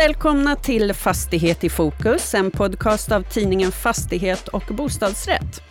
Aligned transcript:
Välkomna 0.00 0.56
till 0.56 0.94
Fastighet 0.94 1.64
i 1.64 1.68
fokus, 1.68 2.34
en 2.34 2.50
podcast 2.50 3.12
av 3.12 3.22
tidningen 3.22 3.72
Fastighet 3.72 4.48
och 4.48 4.62
bostadsrätt. 4.68 5.62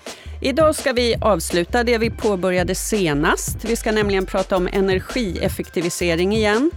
Idag 0.42 0.76
ska 0.76 0.94
vi 0.94 1.16
avsluta 1.22 1.84
det 1.84 1.98
vi 1.98 2.10
påbörjade 2.10 2.76
senast. 2.76 3.66
Vi 3.66 3.76
ska 3.76 3.92
nämligen 3.92 4.26
prata 4.26 4.58
om 4.58 4.68
energieffektivisering 4.68 6.36
igen. 6.36 6.72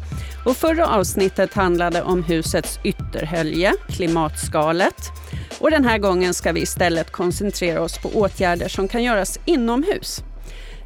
Och 0.45 0.57
förra 0.57 0.87
avsnittet 0.87 1.55
handlade 1.55 2.03
om 2.03 2.23
husets 2.23 2.79
ytterhölje, 2.85 3.73
klimatskalet. 3.89 5.11
Och 5.59 5.71
den 5.71 5.85
här 5.85 5.99
gången 5.99 6.35
ska 6.35 6.53
vi 6.53 6.61
istället 6.61 7.11
koncentrera 7.11 7.83
oss 7.83 7.99
på 7.99 8.09
åtgärder 8.09 8.69
som 8.69 8.89
kan 8.89 9.03
göras 9.03 9.39
inomhus. 9.45 10.23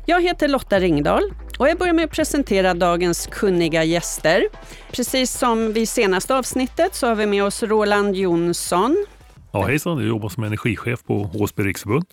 Jag 0.09 0.23
heter 0.23 0.49
Lotta 0.49 0.81
Ringdahl 0.81 1.35
och 1.59 1.69
jag 1.69 1.79
börjar 1.79 1.95
med 1.95 2.05
att 2.05 2.11
presentera 2.11 2.75
dagens 2.75 3.27
kunniga 3.27 3.85
gäster. 3.85 4.49
Precis 4.93 5.33
som 5.39 5.73
vid 5.73 5.89
senaste 5.89 6.35
avsnittet 6.35 6.95
så 6.95 7.07
har 7.07 7.15
vi 7.15 7.27
med 7.27 7.45
oss 7.45 7.63
Roland 7.63 8.17
Jonsson. 8.17 9.07
Ja, 9.53 9.63
hejsan, 9.63 9.99
jag 9.99 10.09
jobbar 10.09 10.29
som 10.29 10.45
energichef 10.45 11.05
på 11.05 11.23
HSB 11.25 11.63
Riksförbund. 11.63 12.05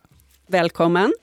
Välkommen. 0.48 1.14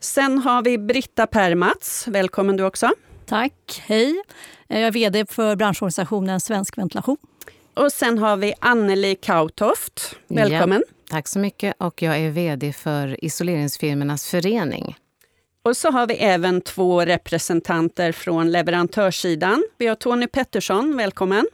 Sen 0.00 0.38
har 0.38 0.62
vi 0.62 0.78
Britta 0.78 1.26
Permats. 1.26 2.08
Välkommen 2.08 2.56
du 2.56 2.64
också. 2.64 2.90
Tack, 3.26 3.82
hej. 3.86 4.22
Jag 4.68 4.80
är 4.80 4.90
VD 4.90 5.26
för 5.26 5.56
branschorganisationen 5.56 6.40
Svensk 6.40 6.78
Ventilation. 6.78 7.16
Och 7.74 7.92
sen 7.92 8.18
har 8.18 8.36
vi 8.36 8.54
Anneli 8.58 9.14
Kautoft. 9.14 10.16
Välkommen. 10.28 10.82
Ja, 10.88 10.94
tack 11.10 11.28
så 11.28 11.38
mycket. 11.38 11.74
Och 11.78 12.02
jag 12.02 12.18
är 12.18 12.30
VD 12.30 12.72
för 12.72 13.24
Isoleringsfirmornas 13.24 14.26
förening. 14.26 14.96
Och 15.62 15.76
så 15.76 15.90
har 15.90 16.06
vi 16.06 16.14
även 16.14 16.60
två 16.60 17.00
representanter 17.00 18.12
från 18.12 18.52
leverantörssidan. 18.52 19.64
Vi 19.78 19.86
har 19.86 19.94
Tony 19.94 20.26
Pettersson, 20.26 20.96
välkommen. 20.96 21.46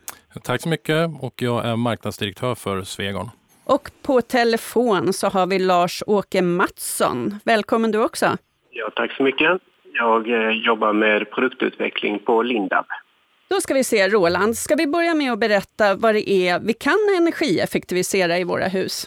Tack 0.42 0.62
så 0.62 0.68
mycket 0.68 1.10
och 1.20 1.42
jag 1.42 1.66
är 1.66 1.76
marknadsdirektör 1.76 2.54
för 2.54 2.82
Svegon. 2.82 3.30
Och 3.64 3.90
på 4.02 4.22
telefon 4.22 5.12
så 5.12 5.28
har 5.28 5.46
vi 5.46 5.58
Lars-Åke 5.58 6.42
Mattsson. 6.42 7.38
Välkommen 7.44 7.90
du 7.90 8.04
också. 8.04 8.36
Ja, 8.70 8.90
tack 8.96 9.16
så 9.16 9.22
mycket. 9.22 9.60
Jag 9.92 10.30
eh, 10.30 10.50
jobbar 10.50 10.92
med 10.92 11.30
produktutveckling 11.30 12.18
på 12.18 12.42
Lindab. 12.42 12.86
Då 13.48 13.60
ska 13.60 13.74
vi 13.74 13.84
se, 13.84 14.08
Roland, 14.08 14.56
ska 14.56 14.74
vi 14.74 14.86
börja 14.86 15.14
med 15.14 15.32
att 15.32 15.38
berätta 15.38 15.94
vad 15.94 16.14
det 16.14 16.30
är 16.30 16.60
vi 16.60 16.72
kan 16.72 16.98
energieffektivisera 17.18 18.38
i 18.38 18.44
våra 18.44 18.68
hus? 18.68 19.06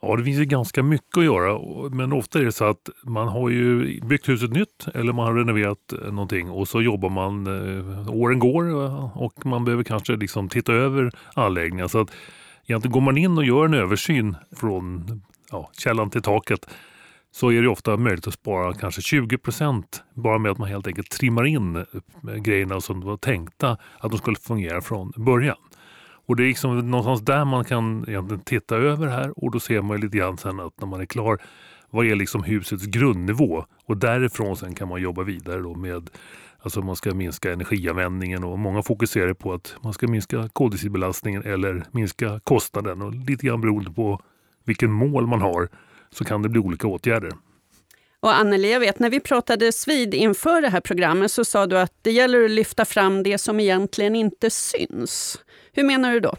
Ja, 0.00 0.16
det 0.16 0.24
finns 0.24 0.38
ju 0.38 0.44
ganska 0.44 0.82
mycket 0.82 1.18
att 1.18 1.24
göra, 1.24 1.58
men 1.90 2.12
ofta 2.12 2.38
är 2.38 2.44
det 2.44 2.52
så 2.52 2.64
att 2.64 2.88
man 3.04 3.28
har 3.28 3.48
ju 3.48 4.00
byggt 4.00 4.28
huset 4.28 4.52
nytt 4.52 4.88
eller 4.94 5.12
man 5.12 5.26
har 5.26 5.34
renoverat 5.34 5.92
eh, 5.92 6.12
någonting 6.12 6.50
och 6.50 6.68
så 6.68 6.82
jobbar 6.82 7.08
man, 7.08 7.46
eh, 7.46 8.10
åren 8.10 8.38
går 8.38 8.84
eh, 8.84 9.18
och 9.18 9.46
man 9.46 9.64
behöver 9.64 9.84
kanske 9.84 10.16
liksom 10.16 10.48
titta 10.48 10.72
över 10.72 11.10
anläggningen. 11.34 11.88
Så 11.88 12.00
att 12.00 12.10
egentligen 12.66 12.92
går 12.92 13.00
man 13.00 13.16
in 13.16 13.38
och 13.38 13.44
gör 13.44 13.64
en 13.64 13.74
översyn 13.74 14.36
från 14.56 15.06
ja, 15.50 15.70
källan 15.78 16.10
till 16.10 16.22
taket 16.22 16.68
så 17.30 17.52
är 17.52 17.62
det 17.62 17.68
ofta 17.68 17.96
möjligt 17.96 18.26
att 18.26 18.34
spara 18.34 18.74
kanske 18.74 19.02
20 19.02 19.38
procent 19.38 20.02
bara 20.14 20.38
med 20.38 20.52
att 20.52 20.58
man 20.58 20.68
helt 20.68 20.86
enkelt 20.86 21.10
trimmar 21.10 21.46
in 21.46 21.84
grejerna 22.36 22.80
som 22.80 23.00
var 23.00 23.16
tänkta 23.16 23.76
att 23.98 24.10
de 24.10 24.18
skulle 24.18 24.36
fungera 24.36 24.80
från 24.80 25.12
början. 25.16 25.56
Och 26.28 26.36
det 26.36 26.42
är 26.42 26.48
liksom 26.48 26.90
någonstans 26.90 27.20
där 27.20 27.44
man 27.44 27.64
kan 27.64 28.04
egentligen 28.08 28.44
titta 28.44 28.76
över 28.76 29.06
här 29.06 29.44
och 29.44 29.50
då 29.50 29.60
ser 29.60 29.82
man 29.82 30.00
lite 30.00 30.16
grann 30.16 30.38
sen 30.38 30.60
att 30.60 30.80
när 30.80 30.86
man 30.86 31.00
är 31.00 31.06
klar 31.06 31.38
vad 31.90 32.06
är 32.06 32.14
liksom 32.14 32.42
husets 32.42 32.86
grundnivå 32.86 33.64
och 33.84 33.96
därifrån 33.96 34.56
sen 34.56 34.74
kan 34.74 34.88
man 34.88 35.02
jobba 35.02 35.22
vidare 35.22 35.60
då 35.60 35.74
med 35.74 36.10
Alltså 36.60 36.80
man 36.80 36.96
ska 36.96 37.14
minska 37.14 37.52
energianvändningen 37.52 38.44
och 38.44 38.58
många 38.58 38.82
fokuserar 38.82 39.34
på 39.34 39.52
att 39.52 39.76
man 39.82 39.92
ska 39.92 40.08
minska 40.08 40.48
koldioxidbelastningen 40.52 41.42
eller 41.42 41.84
minska 41.90 42.40
kostnaden 42.44 43.02
och 43.02 43.14
lite 43.14 43.46
grann 43.46 43.60
beroende 43.60 43.90
på 43.90 44.20
vilken 44.64 44.90
mål 44.90 45.26
man 45.26 45.40
har 45.40 45.68
så 46.10 46.24
kan 46.24 46.42
det 46.42 46.48
bli 46.48 46.60
olika 46.60 46.86
åtgärder. 46.86 47.32
Och 48.20 48.34
Anneli, 48.34 48.72
jag 48.72 48.80
vet 48.80 48.98
när 48.98 49.10
vi 49.10 49.20
pratade 49.20 49.70
vid 49.86 50.14
inför 50.14 50.62
det 50.62 50.68
här 50.68 50.80
programmet 50.80 51.32
så 51.32 51.44
sa 51.44 51.66
du 51.66 51.78
att 51.78 51.92
det 52.02 52.10
gäller 52.10 52.44
att 52.44 52.50
lyfta 52.50 52.84
fram 52.84 53.22
det 53.22 53.38
som 53.38 53.60
egentligen 53.60 54.16
inte 54.16 54.50
syns. 54.50 55.38
Hur 55.78 55.84
menar 55.84 56.12
du 56.12 56.20
då? 56.20 56.36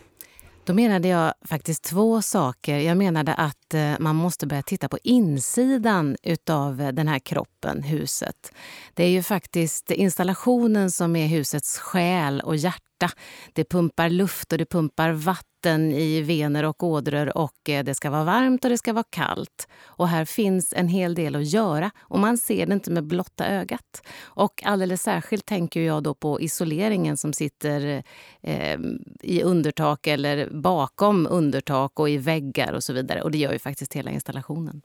Då 0.66 0.74
menade 0.74 1.08
jag 1.08 1.34
faktiskt 1.46 1.84
två 1.84 2.22
saker. 2.22 2.80
Jag 2.80 2.98
menade 2.98 3.34
att 3.34 3.58
att 3.69 3.74
eh, 3.74 4.00
man 4.00 4.16
måste 4.16 4.47
börja 4.47 4.62
titta 4.62 4.90
på 4.90 4.97
insidan 5.03 6.18
av 6.50 6.81
eh, 6.81 6.91
den 6.91 7.07
här 7.07 7.19
kroppen, 7.19 7.84
huset. 7.84 8.52
Det 8.94 9.03
är 9.03 9.09
ju 9.09 9.24
faktiskt 9.24 9.91
installationen 9.91 10.91
som 10.91 11.16
är 11.16 11.28
husets 11.28 11.80
själ 11.80 12.41
och 12.41 12.56
hjärta. 12.56 13.09
Det 13.53 13.63
pumpar 13.63 14.09
luft 14.09 14.52
och 14.52 14.57
det 14.57 14.66
pumpar 14.66 15.12
vatten 15.12 15.91
i 15.91 16.22
vener 16.22 16.63
och 16.63 16.84
ådror 16.84 17.38
och 17.38 17.69
eh, 17.69 17.84
det 17.84 17.96
ska 17.96 18.09
vara 18.09 18.24
varmt 18.24 18.63
och 18.63 18.69
det 18.69 18.78
ska 18.78 18.94
vara 18.94 19.03
kallt. 19.09 19.68
Och 19.84 20.07
här 20.07 20.25
finns 20.25 20.74
en 20.74 20.88
hel 20.88 21.16
del 21.16 21.36
att 21.36 21.47
göra 21.47 21.91
och 22.00 22.19
man 22.19 22.38
ser 22.38 22.66
det 22.66 22.74
inte 22.74 22.91
med 22.91 23.03
blotta 23.03 23.47
ögat. 23.47 24.01
Och 24.22 24.63
alldeles 24.66 25.01
särskilt 25.01 25.46
tänker 25.46 25.81
jag 25.81 26.03
då 26.03 26.13
på 26.13 26.41
isoleringen 26.41 27.18
som 27.18 27.34
sitter 27.34 28.03
eh, 28.41 28.80
i 29.22 29.44
undertak 29.44 30.07
eller 30.07 30.50
bakom 30.50 31.28
undertak 31.30 32.00
och 32.00 32.09
i 32.09 32.18
väggar 32.18 32.74
och 32.74 32.84
så 32.84 32.94
vidare. 32.94 33.22
Och 33.22 33.31
det 33.31 33.38
gör 33.38 33.53
ju 33.59 33.62
faktiskt 33.62 33.94
hela 33.94 34.12
installationen. 34.12 34.81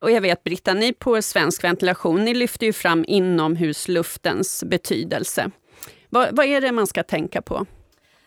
Och 0.00 0.10
jag 0.10 0.20
vet 0.20 0.44
Britta, 0.44 0.74
ni 0.74 0.92
på 0.92 1.22
Svensk 1.22 1.64
Ventilation, 1.64 2.24
ni 2.24 2.34
lyfter 2.34 2.66
ju 2.66 2.72
fram 2.72 3.04
inomhusluftens 3.08 4.64
betydelse. 4.66 5.50
Vad, 6.08 6.36
vad 6.36 6.46
är 6.46 6.60
det 6.60 6.72
man 6.72 6.86
ska 6.86 7.02
tänka 7.02 7.42
på? 7.42 7.66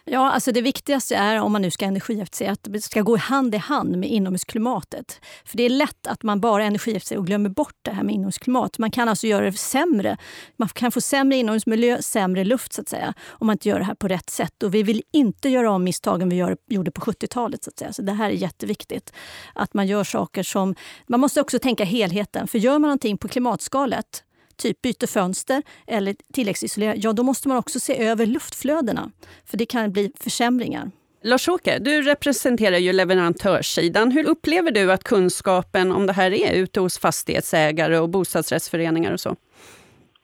Ja, 0.10 0.32
alltså 0.32 0.52
det 0.52 0.62
viktigaste 0.62 1.16
är 1.16 1.42
om 1.42 1.52
man 1.52 1.62
nu 1.62 1.72
ska 1.72 1.86
energieffektivisera 1.86 2.52
att 2.52 2.60
det 2.64 2.82
ska 2.82 3.02
gå 3.02 3.18
hand 3.18 3.56
i 3.56 3.58
hand 3.58 3.98
med 3.98 4.10
inomhusklimatet. 4.10 5.22
För 5.46 5.58
det 5.58 5.64
är 5.64 5.70
lätt 5.70 6.08
att 6.08 6.24
man 6.24 6.42
bara 6.42 6.64
energieffektiviserar 6.64 7.20
och 7.20 7.28
glömmer 7.28 7.50
bort 7.50 7.76
det 7.82 7.92
här 7.92 8.04
med 8.04 8.16
inomhusklimat. 8.16 8.78
Man 8.78 8.92
kan 8.92 9.10
alltså 9.10 9.28
göra 9.28 9.46
det 9.46 9.52
sämre. 9.52 10.18
Man 10.58 10.70
kan 10.70 10.92
få 10.92 11.02
sämre 11.02 11.38
inomhusmiljö, 11.38 12.02
sämre 12.02 12.44
luft 12.44 12.74
så 12.74 12.82
att 12.82 12.90
säga, 12.90 13.14
om 13.28 13.48
man 13.48 13.54
inte 13.54 13.70
gör 13.70 13.80
det 13.80 13.86
här 13.86 13.96
på 13.96 14.08
rätt 14.08 14.30
sätt. 14.30 14.64
Och 14.64 14.74
vi 14.74 14.84
vill 14.84 15.04
inte 15.14 15.50
göra 15.50 15.72
om 15.72 15.84
misstagen 15.84 16.30
vi 16.30 16.36
gör, 16.36 16.58
gjorde 16.68 16.92
på 16.92 17.02
70-talet. 17.02 17.64
Så, 17.64 17.70
att 17.70 17.80
säga. 17.80 17.94
så 17.94 18.02
det 18.02 18.14
här 18.14 18.30
är 18.30 18.34
jätteviktigt. 18.34 19.14
Att 19.56 19.74
man 19.74 19.88
gör 19.88 20.04
saker 20.04 20.44
som... 20.44 20.76
Man 21.08 21.20
måste 21.20 21.42
också 21.42 21.60
tänka 21.60 21.84
helheten. 21.84 22.48
För 22.48 22.58
gör 22.58 22.74
man 22.74 22.82
någonting 22.82 23.18
på 23.18 23.28
klimatskalet 23.28 24.24
typ 24.58 24.82
byter 24.82 25.08
fönster 25.08 25.64
eller 25.88 26.16
tilläggsisolerar, 26.34 26.96
ja 26.98 27.14
då 27.14 27.24
måste 27.24 27.48
man 27.48 27.58
också 27.58 27.80
se 27.80 28.08
över 28.08 28.26
luftflödena. 28.26 29.12
För 29.46 29.58
det 29.58 29.66
kan 29.66 29.92
bli 29.92 30.12
försämringar. 30.20 30.92
Lars-Åke, 31.24 31.80
du 31.80 32.02
representerar 32.02 32.78
ju 32.78 32.94
leverantörssidan. 32.94 34.12
Hur 34.12 34.30
upplever 34.30 34.72
du 34.72 34.92
att 34.92 35.04
kunskapen 35.04 35.92
om 35.92 36.08
det 36.08 36.14
här 36.14 36.32
är 36.34 36.64
ute 36.64 36.80
hos 36.80 37.00
fastighetsägare 37.00 37.98
och 37.98 38.10
bostadsrättsföreningar 38.10 39.14
och 39.14 39.20
så? 39.20 39.36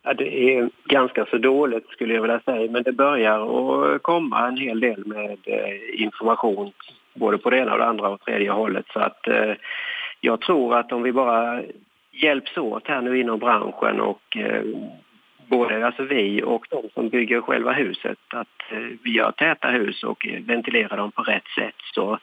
Ja, 0.03 0.13
det 0.13 0.53
är 0.53 0.69
ganska 0.85 1.25
så 1.25 1.37
dåligt 1.37 1.87
skulle 1.87 2.13
jag 2.13 2.21
vilja 2.21 2.39
säga, 2.39 2.71
men 2.71 2.83
det 2.83 2.91
börjar 2.91 3.39
att 3.95 4.03
komma 4.03 4.47
en 4.47 4.57
hel 4.57 4.79
del 4.79 5.05
med 5.05 5.37
eh, 5.45 6.03
information 6.03 6.71
både 7.13 7.37
på 7.37 7.49
det 7.49 7.57
ena 7.57 7.71
och 7.71 7.77
det 7.77 7.85
andra 7.85 8.09
och 8.09 8.21
tredje 8.21 8.51
hållet. 8.51 8.85
Så 8.93 8.99
att 8.99 9.27
eh, 9.27 9.53
jag 10.21 10.41
tror 10.41 10.77
att 10.77 10.91
om 10.91 11.03
vi 11.03 11.11
bara 11.11 11.61
hjälps 12.13 12.57
åt 12.57 12.87
här 12.87 13.01
nu 13.01 13.19
inom 13.19 13.39
branschen 13.39 14.01
och 14.01 14.37
eh, 14.37 14.63
både 15.47 15.85
alltså 15.85 16.03
vi 16.03 16.43
och 16.43 16.65
de 16.69 16.89
som 16.93 17.09
bygger 17.09 17.41
själva 17.41 17.71
huset 17.71 18.17
att 18.27 18.71
eh, 18.71 18.97
vi 19.03 19.11
gör 19.11 19.31
täta 19.31 19.67
hus 19.67 20.03
och 20.03 20.27
ventilerar 20.45 20.97
dem 20.97 21.11
på 21.11 21.21
rätt 21.21 21.47
sätt 21.59 21.75
så, 21.93 22.19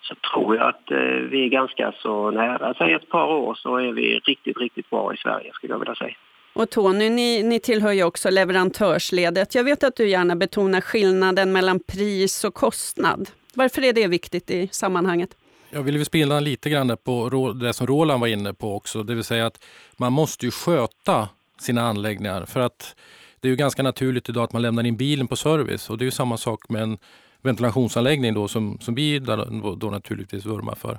så 0.00 0.14
tror 0.14 0.56
jag 0.56 0.68
att 0.68 0.90
eh, 0.90 0.98
vi 1.30 1.44
är 1.44 1.48
ganska 1.48 1.92
så 1.92 2.30
nära. 2.30 2.66
Alltså, 2.66 2.84
Säg 2.84 2.92
ett 2.92 3.08
par 3.08 3.26
år 3.26 3.54
så 3.54 3.76
är 3.76 3.92
vi 3.92 4.18
riktigt, 4.18 4.58
riktigt 4.58 4.90
bra 4.90 5.14
i 5.14 5.16
Sverige 5.16 5.50
skulle 5.52 5.72
jag 5.72 5.78
vilja 5.78 5.94
säga. 5.94 6.14
Och 6.52 6.70
Tony, 6.70 7.10
ni, 7.10 7.42
ni 7.42 7.60
tillhör 7.60 7.92
ju 7.92 8.04
också 8.04 8.30
leverantörsledet. 8.30 9.54
Jag 9.54 9.64
vet 9.64 9.84
att 9.84 9.96
du 9.96 10.08
gärna 10.08 10.36
betonar 10.36 10.80
skillnaden 10.80 11.52
mellan 11.52 11.80
pris 11.80 12.44
och 12.44 12.54
kostnad. 12.54 13.28
Varför 13.54 13.84
är 13.84 13.92
det 13.92 14.06
viktigt 14.06 14.50
i 14.50 14.68
sammanhanget? 14.72 15.30
Jag 15.72 15.82
vill 15.82 16.04
spela 16.04 16.40
lite 16.40 16.70
grann 16.70 16.96
på 17.04 17.52
det 17.60 17.72
som 17.72 17.86
Roland 17.86 18.20
var 18.20 18.28
inne 18.28 18.54
på 18.54 18.76
också, 18.76 19.02
det 19.02 19.14
vill 19.14 19.24
säga 19.24 19.46
att 19.46 19.64
man 19.96 20.12
måste 20.12 20.46
ju 20.46 20.50
sköta 20.50 21.28
sina 21.60 21.82
anläggningar 21.82 22.44
för 22.44 22.60
att 22.60 22.94
det 23.40 23.48
är 23.48 23.50
ju 23.50 23.56
ganska 23.56 23.82
naturligt 23.82 24.28
idag 24.28 24.44
att 24.44 24.52
man 24.52 24.62
lämnar 24.62 24.86
in 24.86 24.96
bilen 24.96 25.28
på 25.28 25.36
service 25.36 25.90
och 25.90 25.98
det 25.98 26.02
är 26.02 26.06
ju 26.06 26.10
samma 26.10 26.36
sak 26.36 26.68
med 26.68 26.82
en 26.82 26.98
ventilationsanläggning 27.42 28.34
då 28.34 28.48
som, 28.48 28.78
som 28.80 28.94
vi 28.94 29.18
då, 29.18 29.76
då 29.80 29.90
naturligtvis 29.90 30.46
vurmar 30.46 30.74
för. 30.74 30.98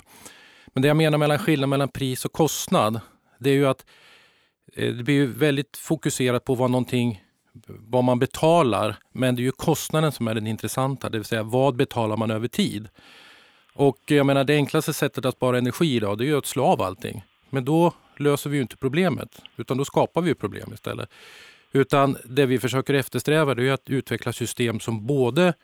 Men 0.66 0.82
det 0.82 0.88
jag 0.88 0.96
menar 0.96 1.18
mellan 1.18 1.38
skillnad 1.38 1.68
mellan 1.68 1.88
pris 1.88 2.24
och 2.24 2.32
kostnad, 2.32 3.00
det 3.38 3.50
är 3.50 3.54
ju 3.54 3.66
att 3.66 3.86
eh, 4.74 4.94
det 4.94 5.04
blir 5.04 5.14
ju 5.14 5.26
väldigt 5.26 5.76
fokuserat 5.76 6.44
på 6.44 6.54
vad 6.54 6.70
någonting 6.70 7.22
vad 7.68 8.04
man 8.04 8.18
betalar, 8.18 8.96
men 9.12 9.36
det 9.36 9.42
är 9.42 9.44
ju 9.44 9.52
kostnaden 9.52 10.12
som 10.12 10.28
är 10.28 10.34
den 10.34 10.46
intressanta, 10.46 11.08
det 11.08 11.18
vill 11.18 11.24
säga 11.24 11.42
vad 11.42 11.76
betalar 11.76 12.16
man 12.16 12.30
över 12.30 12.48
tid? 12.48 12.88
Och 13.74 13.98
jag 14.06 14.26
menar 14.26 14.44
det 14.44 14.54
enklaste 14.54 14.92
sättet 14.92 15.24
att 15.24 15.34
spara 15.34 15.58
energi 15.58 15.96
idag 15.96 16.18
det 16.18 16.28
är 16.28 16.34
att 16.34 16.46
slå 16.46 16.64
av 16.64 16.82
allting. 16.82 17.24
Men 17.50 17.64
då 17.64 17.92
löser 18.16 18.50
vi 18.50 18.56
ju 18.56 18.62
inte 18.62 18.76
problemet, 18.76 19.42
utan 19.56 19.76
då 19.76 19.84
skapar 19.84 20.22
vi 20.22 20.34
problem 20.34 20.72
istället. 20.74 21.10
Utan 21.72 22.16
det 22.24 22.46
vi 22.46 22.58
försöker 22.58 22.94
eftersträva 22.94 23.52
är 23.52 23.72
att 23.72 23.90
utveckla 23.90 24.32
system 24.32 24.80
som 24.80 25.06
både 25.06 25.54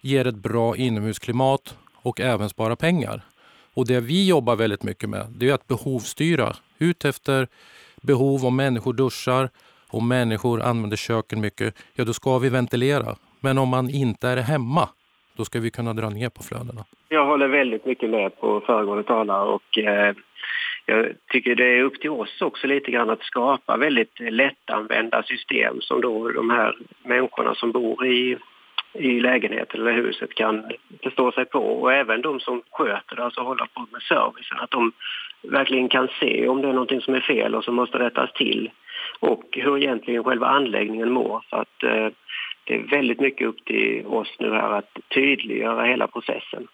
ger 0.00 0.26
ett 0.26 0.34
bra 0.34 0.76
inomhusklimat 0.76 1.76
och 2.02 2.20
även 2.20 2.48
sparar 2.48 2.76
pengar. 2.76 3.24
Och 3.74 3.86
det 3.86 4.00
vi 4.00 4.26
jobbar 4.26 4.56
väldigt 4.56 4.82
mycket 4.82 5.08
med 5.08 5.26
det 5.36 5.48
är 5.48 5.54
att 5.54 5.66
behovsstyra 5.66 6.56
ut 6.78 7.04
efter 7.04 7.48
behov. 8.02 8.44
Om 8.46 8.56
människor 8.56 8.92
duschar, 8.92 9.50
om 9.88 10.08
människor 10.08 10.62
använder 10.62 10.96
köken 10.96 11.40
mycket, 11.40 11.74
ja 11.94 12.04
då 12.04 12.12
ska 12.12 12.38
vi 12.38 12.48
ventilera. 12.48 13.16
Men 13.40 13.58
om 13.58 13.68
man 13.68 13.90
inte 13.90 14.28
är 14.28 14.36
hemma, 14.36 14.88
då 15.36 15.44
ska 15.44 15.60
vi 15.60 15.70
kunna 15.70 15.92
dra 15.92 16.10
ner 16.10 16.28
på 16.28 16.42
flödena. 16.42 16.84
Jag 17.08 17.26
håller 17.26 17.48
väldigt 17.48 17.86
mycket 17.86 18.10
med 18.10 18.40
på 18.40 18.60
föregående 18.60 19.04
talare 19.04 19.48
och 19.48 19.78
eh, 19.78 20.14
jag 20.86 21.06
tycker 21.32 21.54
det 21.54 21.78
är 21.78 21.82
upp 21.82 22.00
till 22.00 22.10
oss 22.10 22.42
också 22.42 22.66
lite 22.66 22.90
grann 22.90 23.10
att 23.10 23.22
skapa 23.22 23.76
väldigt 23.76 24.20
lättanvända 24.20 25.22
system 25.22 25.80
som 25.80 26.00
då 26.00 26.28
de 26.28 26.50
här 26.50 26.76
människorna 27.02 27.54
som 27.54 27.72
bor 27.72 28.06
i 28.06 28.36
i 28.94 29.20
lägenheten 29.20 29.80
eller 29.80 29.92
huset 29.92 30.34
kan 30.34 30.64
förstå 31.02 31.32
sig 31.32 31.44
på 31.44 31.58
och 31.58 31.92
även 31.92 32.22
de 32.22 32.40
som 32.40 32.62
sköter 32.70 33.16
det, 33.16 33.24
alltså 33.24 33.40
håller 33.40 33.66
på 33.74 33.86
med 33.92 34.02
servicen, 34.02 34.58
att 34.60 34.70
de 34.70 34.92
verkligen 35.42 35.88
kan 35.88 36.08
se 36.20 36.48
om 36.48 36.62
det 36.62 36.68
är 36.68 36.72
någonting 36.72 37.00
som 37.00 37.14
är 37.14 37.20
fel 37.20 37.54
och 37.54 37.64
som 37.64 37.74
måste 37.74 37.98
rättas 37.98 38.32
till 38.32 38.70
och 39.20 39.44
hur 39.52 39.78
egentligen 39.78 40.24
själva 40.24 40.46
anläggningen 40.46 41.12
mår. 41.12 41.44
Så 41.50 41.56
att, 41.56 41.82
eh, 41.82 42.08
det 42.66 42.74
är 42.74 42.90
väldigt 42.90 43.20
mycket 43.20 43.46
upp 43.48 43.64
till 43.64 44.06
oss 44.06 44.36
nu 44.38 44.50
här 44.50 44.72
att 44.78 44.90
tydliggöra 45.14 45.84
hela 45.84 46.08
processen. 46.08 46.66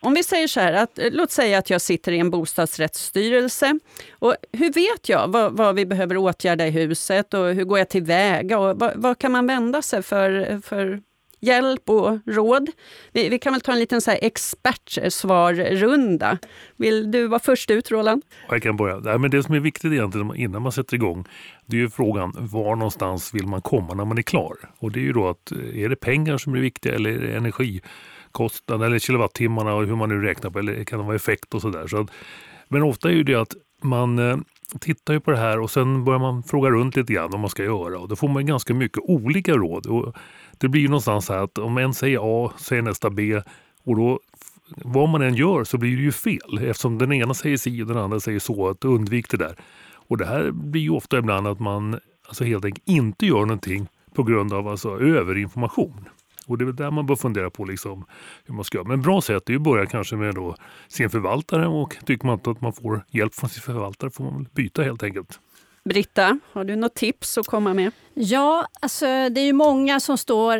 Om 0.00 0.14
vi 0.14 0.22
säger 0.22 0.46
så 0.46 0.60
här, 0.60 0.72
att, 0.72 0.98
eh, 0.98 1.08
låt 1.12 1.30
säga 1.30 1.58
att 1.58 1.70
jag 1.70 1.80
sitter 1.80 2.12
i 2.12 2.18
en 2.18 2.30
bostadsrättsstyrelse. 2.30 3.78
Och 4.18 4.34
hur 4.52 4.72
vet 4.72 5.08
jag 5.08 5.28
vad, 5.28 5.56
vad 5.56 5.74
vi 5.74 5.86
behöver 5.86 6.16
åtgärda 6.16 6.66
i 6.66 6.70
huset 6.70 7.34
och 7.34 7.46
hur 7.46 7.64
går 7.64 7.78
jag 7.78 7.88
tillväga? 7.88 8.58
Och 8.58 8.80
vad, 8.80 8.92
vad 8.96 9.18
kan 9.18 9.32
man 9.32 9.46
vända 9.46 9.82
sig 9.82 10.02
för, 10.02 10.60
för 10.60 11.00
hjälp 11.40 11.90
och 11.90 12.18
råd. 12.26 12.70
Vi, 13.12 13.28
vi, 13.28 13.38
kan 13.38 13.52
väl 13.52 13.60
ta 13.60 13.72
en 13.72 13.78
liten 13.78 14.00
så 14.00 14.10
här 14.10 14.18
expertsvarrunda. 14.22 16.38
Vill 16.76 17.10
du 17.10 17.26
vara 17.26 17.40
först 17.40 17.70
ut, 17.70 17.90
Roland? 17.90 18.22
Jag 18.50 18.62
kan 18.62 18.76
börja. 18.76 18.96
Nej, 18.96 19.18
men 19.18 19.30
det 19.30 19.42
som 19.42 19.54
är 19.54 19.60
viktigt 19.60 19.92
egentligen 19.92 20.36
innan 20.36 20.62
man 20.62 20.72
sätter 20.72 20.94
igång, 20.94 21.24
det 21.66 21.76
är 21.76 21.80
ju 21.80 21.90
frågan 21.90 22.34
var 22.38 22.76
någonstans 22.76 23.34
vill 23.34 23.46
man 23.46 23.62
komma 23.62 23.94
när 23.94 24.04
man 24.04 24.18
är 24.18 24.22
klar? 24.22 24.56
Och 24.78 24.92
det 24.92 25.00
är 25.00 25.04
ju 25.04 25.12
då 25.12 25.28
att 25.28 25.52
eh, 25.52 25.82
är 25.82 25.88
det 25.88 25.96
pengar 25.96 26.38
som 26.38 26.54
är 26.54 26.60
viktiga 26.60 26.94
eller 26.94 27.10
är 27.10 27.18
det 27.18 27.36
energikostnaden 27.36 28.86
eller 28.86 28.98
kilowattimmarna 28.98 29.74
och 29.74 29.86
hur 29.86 29.96
man 29.96 30.08
nu 30.08 30.22
räknar 30.22 30.50
på, 30.50 30.58
eller 30.58 30.84
kan 30.84 30.98
det 30.98 31.04
vara 31.04 31.16
effekt 31.16 31.54
och 31.54 31.62
sådär. 31.62 31.86
Så 31.86 32.06
men 32.68 32.82
ofta 32.82 33.08
är 33.08 33.12
ju 33.12 33.22
det 33.22 33.34
att 33.34 33.54
man 33.82 34.18
eh, 34.18 34.36
tittar 34.80 35.14
ju 35.14 35.20
på 35.20 35.30
det 35.30 35.36
här 35.36 35.60
och 35.60 35.70
sen 35.70 36.04
börjar 36.04 36.20
man 36.20 36.42
fråga 36.42 36.70
runt 36.70 36.96
lite 36.96 37.12
grann 37.12 37.30
vad 37.30 37.40
man 37.40 37.50
ska 37.50 37.64
göra 37.64 37.98
och 37.98 38.08
då 38.08 38.16
får 38.16 38.28
man 38.28 38.46
ganska 38.46 38.74
mycket 38.74 39.02
olika 39.02 39.52
råd. 39.52 39.86
Och 39.86 40.16
det 40.58 40.68
blir 40.68 40.82
ju 40.82 40.88
någonstans 40.88 41.28
här 41.28 41.38
att 41.38 41.58
om 41.58 41.78
en 41.78 41.94
säger 41.94 42.18
A 42.22 42.52
säger 42.58 42.82
nästa 42.82 43.10
B 43.10 43.42
och 43.84 43.96
då 43.96 44.20
vad 44.76 45.08
man 45.08 45.22
än 45.22 45.34
gör 45.34 45.64
så 45.64 45.78
blir 45.78 45.96
det 45.96 46.02
ju 46.02 46.12
fel 46.12 46.58
eftersom 46.60 46.98
den 46.98 47.12
ena 47.12 47.34
säger 47.34 47.56
si 47.56 47.82
och 47.82 47.86
den 47.86 47.96
andra 47.96 48.20
säger 48.20 48.38
så. 48.38 48.68
att 48.68 48.84
Undvik 48.84 49.30
det 49.30 49.36
där. 49.36 49.56
Och 49.94 50.18
det 50.18 50.26
här 50.26 50.50
blir 50.50 50.82
ju 50.82 50.90
ofta 50.90 51.18
ibland 51.18 51.46
att 51.46 51.60
man 51.60 52.00
alltså 52.28 52.44
helt 52.44 52.64
enkelt 52.64 52.88
inte 52.88 53.26
gör 53.26 53.40
någonting 53.40 53.88
på 54.14 54.22
grund 54.22 54.52
av 54.52 54.68
alltså 54.68 55.00
överinformation. 55.00 56.08
Och 56.46 56.58
det 56.58 56.64
är 56.64 56.66
väl 56.66 56.76
där 56.76 56.90
man 56.90 57.06
bör 57.06 57.16
fundera 57.16 57.50
på 57.50 57.64
liksom 57.64 58.04
hur 58.44 58.54
man 58.54 58.64
ska 58.64 58.78
göra. 58.78 58.88
Men 58.88 59.02
bra 59.02 59.20
sätt 59.20 59.50
är 59.50 59.54
att 59.54 59.62
börja 59.62 59.86
kanske 59.86 60.16
med 60.16 60.34
då 60.34 60.56
sin 60.88 61.10
förvaltare 61.10 61.66
och 61.66 61.96
tycker 62.06 62.26
man 62.26 62.34
inte 62.34 62.50
att 62.50 62.60
man 62.60 62.72
får 62.72 63.04
hjälp 63.10 63.34
från 63.34 63.50
sin 63.50 63.62
förvaltare 63.62 64.10
får 64.10 64.24
man 64.24 64.36
väl 64.36 64.46
byta 64.52 64.82
helt 64.82 65.02
enkelt. 65.02 65.40
Britta, 65.84 66.40
har 66.52 66.64
du 66.64 66.76
något 66.76 66.94
tips 66.94 67.38
att 67.38 67.46
komma 67.46 67.74
med? 67.74 67.92
Ja, 68.20 68.66
alltså, 68.80 69.06
det 69.06 69.40
är 69.40 69.44
ju 69.44 69.52
många 69.52 70.00
som 70.00 70.18
står 70.18 70.58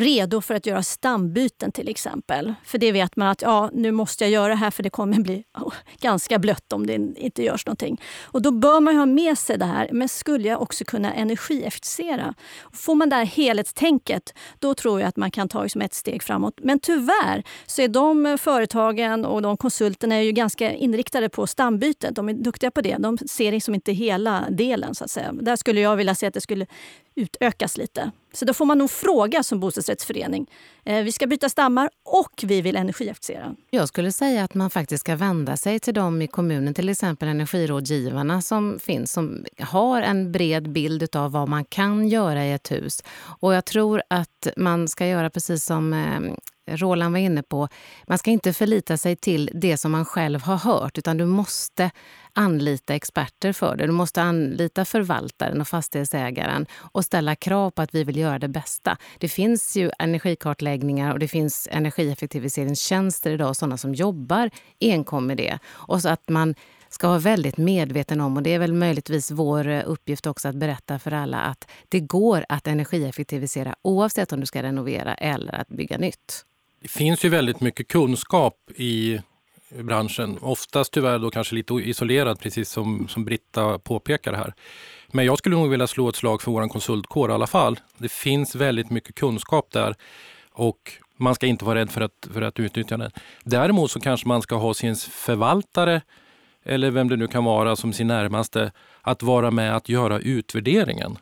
redo 0.00 0.40
för 0.40 0.54
att 0.54 0.66
göra 0.66 0.82
stambyten 0.82 1.72
till 1.72 1.88
exempel. 1.88 2.54
För 2.64 2.78
det 2.78 2.92
vet 2.92 3.16
man 3.16 3.28
att 3.28 3.42
ja, 3.42 3.70
nu 3.72 3.92
måste 3.92 4.24
jag 4.24 4.30
göra 4.30 4.48
det 4.48 4.54
här 4.54 4.70
för 4.70 4.82
det 4.82 4.90
kommer 4.90 5.18
bli 5.18 5.44
oh, 5.58 5.74
ganska 6.00 6.38
blött 6.38 6.72
om 6.72 6.86
det 6.86 6.94
inte 7.16 7.42
görs 7.42 7.66
någonting. 7.66 8.00
Och 8.22 8.42
då 8.42 8.50
bör 8.50 8.80
man 8.80 8.96
ha 8.96 9.06
med 9.06 9.38
sig 9.38 9.58
det 9.58 9.64
här. 9.64 9.88
Men 9.92 10.08
skulle 10.08 10.48
jag 10.48 10.62
också 10.62 10.84
kunna 10.84 11.14
energieffektivisera? 11.14 12.34
Får 12.72 12.94
man 12.94 13.08
det 13.08 13.16
här 13.16 13.24
helhetstänket, 13.24 14.34
då 14.58 14.74
tror 14.74 15.00
jag 15.00 15.08
att 15.08 15.16
man 15.16 15.30
kan 15.30 15.48
ta 15.48 15.62
liksom 15.62 15.80
ett 15.80 15.94
steg 15.94 16.22
framåt. 16.22 16.54
Men 16.62 16.80
tyvärr 16.80 17.44
så 17.66 17.82
är 17.82 17.88
de 17.88 18.38
företagen 18.38 19.24
och 19.24 19.42
de 19.42 19.56
konsulterna 19.56 20.14
är 20.14 20.22
ju 20.22 20.32
ganska 20.32 20.72
inriktade 20.72 21.28
på 21.28 21.46
stambytet. 21.46 22.16
De 22.16 22.28
är 22.28 22.34
duktiga 22.34 22.70
på 22.70 22.80
det. 22.80 22.96
De 22.98 23.18
ser 23.18 23.52
liksom 23.52 23.74
inte 23.74 23.92
hela 23.92 24.44
delen. 24.50 24.94
så 24.94 25.04
att 25.04 25.10
säga. 25.10 25.32
Där 25.32 25.56
skulle 25.56 25.80
jag 25.80 25.96
vilja 25.96 26.14
se 26.14 26.26
att 26.26 26.34
det 26.34 26.40
skulle 26.40 26.66
utökas 27.14 27.76
lite. 27.76 28.10
Så 28.32 28.44
då 28.44 28.54
får 28.54 28.64
man 28.64 28.78
nog 28.78 28.90
fråga 28.90 29.42
som 29.42 29.60
bostadsrättsförening. 29.60 30.50
Eh, 30.84 31.02
vi 31.02 31.12
ska 31.12 31.26
byta 31.26 31.48
stammar 31.48 31.90
och 32.04 32.32
vi 32.42 32.60
vill 32.60 32.76
energieffektivisera. 32.76 33.54
Jag 33.70 33.88
skulle 33.88 34.12
säga 34.12 34.44
att 34.44 34.54
man 34.54 34.70
faktiskt 34.70 35.00
ska 35.00 35.16
vända 35.16 35.56
sig 35.56 35.80
till 35.80 35.94
dem 35.94 36.22
i 36.22 36.26
kommunen, 36.26 36.74
till 36.74 36.88
exempel 36.88 37.28
energirådgivarna 37.28 38.42
som 38.42 38.78
finns, 38.78 39.12
som 39.12 39.44
har 39.58 40.02
en 40.02 40.32
bred 40.32 40.70
bild 40.70 41.16
av 41.16 41.32
vad 41.32 41.48
man 41.48 41.64
kan 41.64 42.08
göra 42.08 42.46
i 42.46 42.52
ett 42.52 42.70
hus. 42.70 43.02
Och 43.40 43.54
jag 43.54 43.64
tror 43.64 44.02
att 44.10 44.48
man 44.56 44.88
ska 44.88 45.06
göra 45.06 45.30
precis 45.30 45.64
som 45.64 45.92
eh, 45.92 46.76
Roland 46.76 47.12
var 47.12 47.18
inne 47.18 47.42
på, 47.42 47.68
man 48.06 48.18
ska 48.18 48.30
inte 48.30 48.52
förlita 48.52 48.96
sig 48.96 49.16
till 49.16 49.50
det 49.54 49.76
som 49.76 49.92
man 49.92 50.04
själv 50.04 50.42
har 50.42 50.56
hört 50.56 50.98
utan 50.98 51.16
du 51.16 51.24
måste 51.24 51.90
anlita 52.38 52.94
experter 52.94 53.52
för 53.52 53.76
det. 53.76 53.86
Du 53.86 53.92
måste 53.92 54.22
anlita 54.22 54.84
förvaltaren 54.84 55.60
och 55.60 55.68
fastighetsägaren 55.68 56.66
och 56.92 57.04
ställa 57.04 57.36
krav 57.36 57.70
på 57.70 57.82
att 57.82 57.94
vi 57.94 58.04
vill 58.04 58.16
göra 58.16 58.38
det 58.38 58.48
bästa. 58.48 58.96
Det 59.18 59.28
finns 59.28 59.76
ju 59.76 59.90
energikartläggningar 59.98 61.12
och 61.12 61.18
det 61.18 61.28
finns 61.28 61.68
energieffektiviseringstjänster 61.70 63.30
idag, 63.30 63.56
sådana 63.56 63.76
som 63.76 63.94
jobbar 63.94 64.50
enkom 64.80 65.26
med 65.26 65.36
det. 65.36 65.58
Och 65.66 66.02
så 66.02 66.08
att 66.08 66.28
man 66.28 66.54
ska 66.88 67.08
vara 67.08 67.18
väldigt 67.18 67.56
medveten 67.56 68.20
om, 68.20 68.36
och 68.36 68.42
det 68.42 68.54
är 68.54 68.58
väl 68.58 68.72
möjligtvis 68.72 69.30
vår 69.30 69.68
eh, 69.68 69.82
uppgift 69.86 70.26
också 70.26 70.48
att 70.48 70.56
berätta 70.56 70.98
för 70.98 71.12
alla 71.12 71.38
att 71.38 71.70
det 71.88 72.00
går 72.00 72.44
att 72.48 72.66
energieffektivisera 72.66 73.74
oavsett 73.82 74.32
om 74.32 74.40
du 74.40 74.46
ska 74.46 74.62
renovera 74.62 75.14
eller 75.14 75.54
att 75.54 75.68
bygga 75.68 75.98
nytt. 75.98 76.44
Det 76.82 76.88
finns 76.88 77.24
ju 77.24 77.28
väldigt 77.28 77.60
mycket 77.60 77.88
kunskap 77.88 78.70
i 78.76 79.20
branschen. 79.70 80.38
Oftast 80.40 80.92
tyvärr 80.92 81.18
då 81.18 81.30
kanske 81.30 81.54
lite 81.54 81.74
isolerad, 81.74 82.40
precis 82.40 82.70
som, 82.70 83.08
som 83.08 83.24
Britta 83.24 83.78
påpekar 83.78 84.32
här. 84.32 84.54
Men 85.08 85.24
jag 85.24 85.38
skulle 85.38 85.56
nog 85.56 85.70
vilja 85.70 85.86
slå 85.86 86.08
ett 86.08 86.16
slag 86.16 86.42
för 86.42 86.50
vår 86.50 86.68
konsultkår 86.68 87.30
i 87.30 87.34
alla 87.34 87.46
fall. 87.46 87.80
Det 87.98 88.12
finns 88.12 88.54
väldigt 88.54 88.90
mycket 88.90 89.14
kunskap 89.14 89.72
där 89.72 89.94
och 90.52 90.92
man 91.16 91.34
ska 91.34 91.46
inte 91.46 91.64
vara 91.64 91.78
rädd 91.78 91.90
för 91.90 92.00
att, 92.00 92.28
för 92.32 92.42
att 92.42 92.60
utnyttja 92.60 92.96
den. 92.96 93.10
Däremot 93.44 93.90
så 93.90 94.00
kanske 94.00 94.28
man 94.28 94.42
ska 94.42 94.56
ha 94.56 94.74
sin 94.74 94.96
förvaltare 94.96 96.02
eller 96.64 96.90
vem 96.90 97.08
det 97.08 97.16
nu 97.16 97.26
kan 97.26 97.44
vara 97.44 97.76
som 97.76 97.92
sin 97.92 98.06
närmaste 98.06 98.72
att 99.02 99.22
vara 99.22 99.50
med 99.50 99.76
att 99.76 99.88
göra 99.88 100.18
utvärderingen 100.18 101.18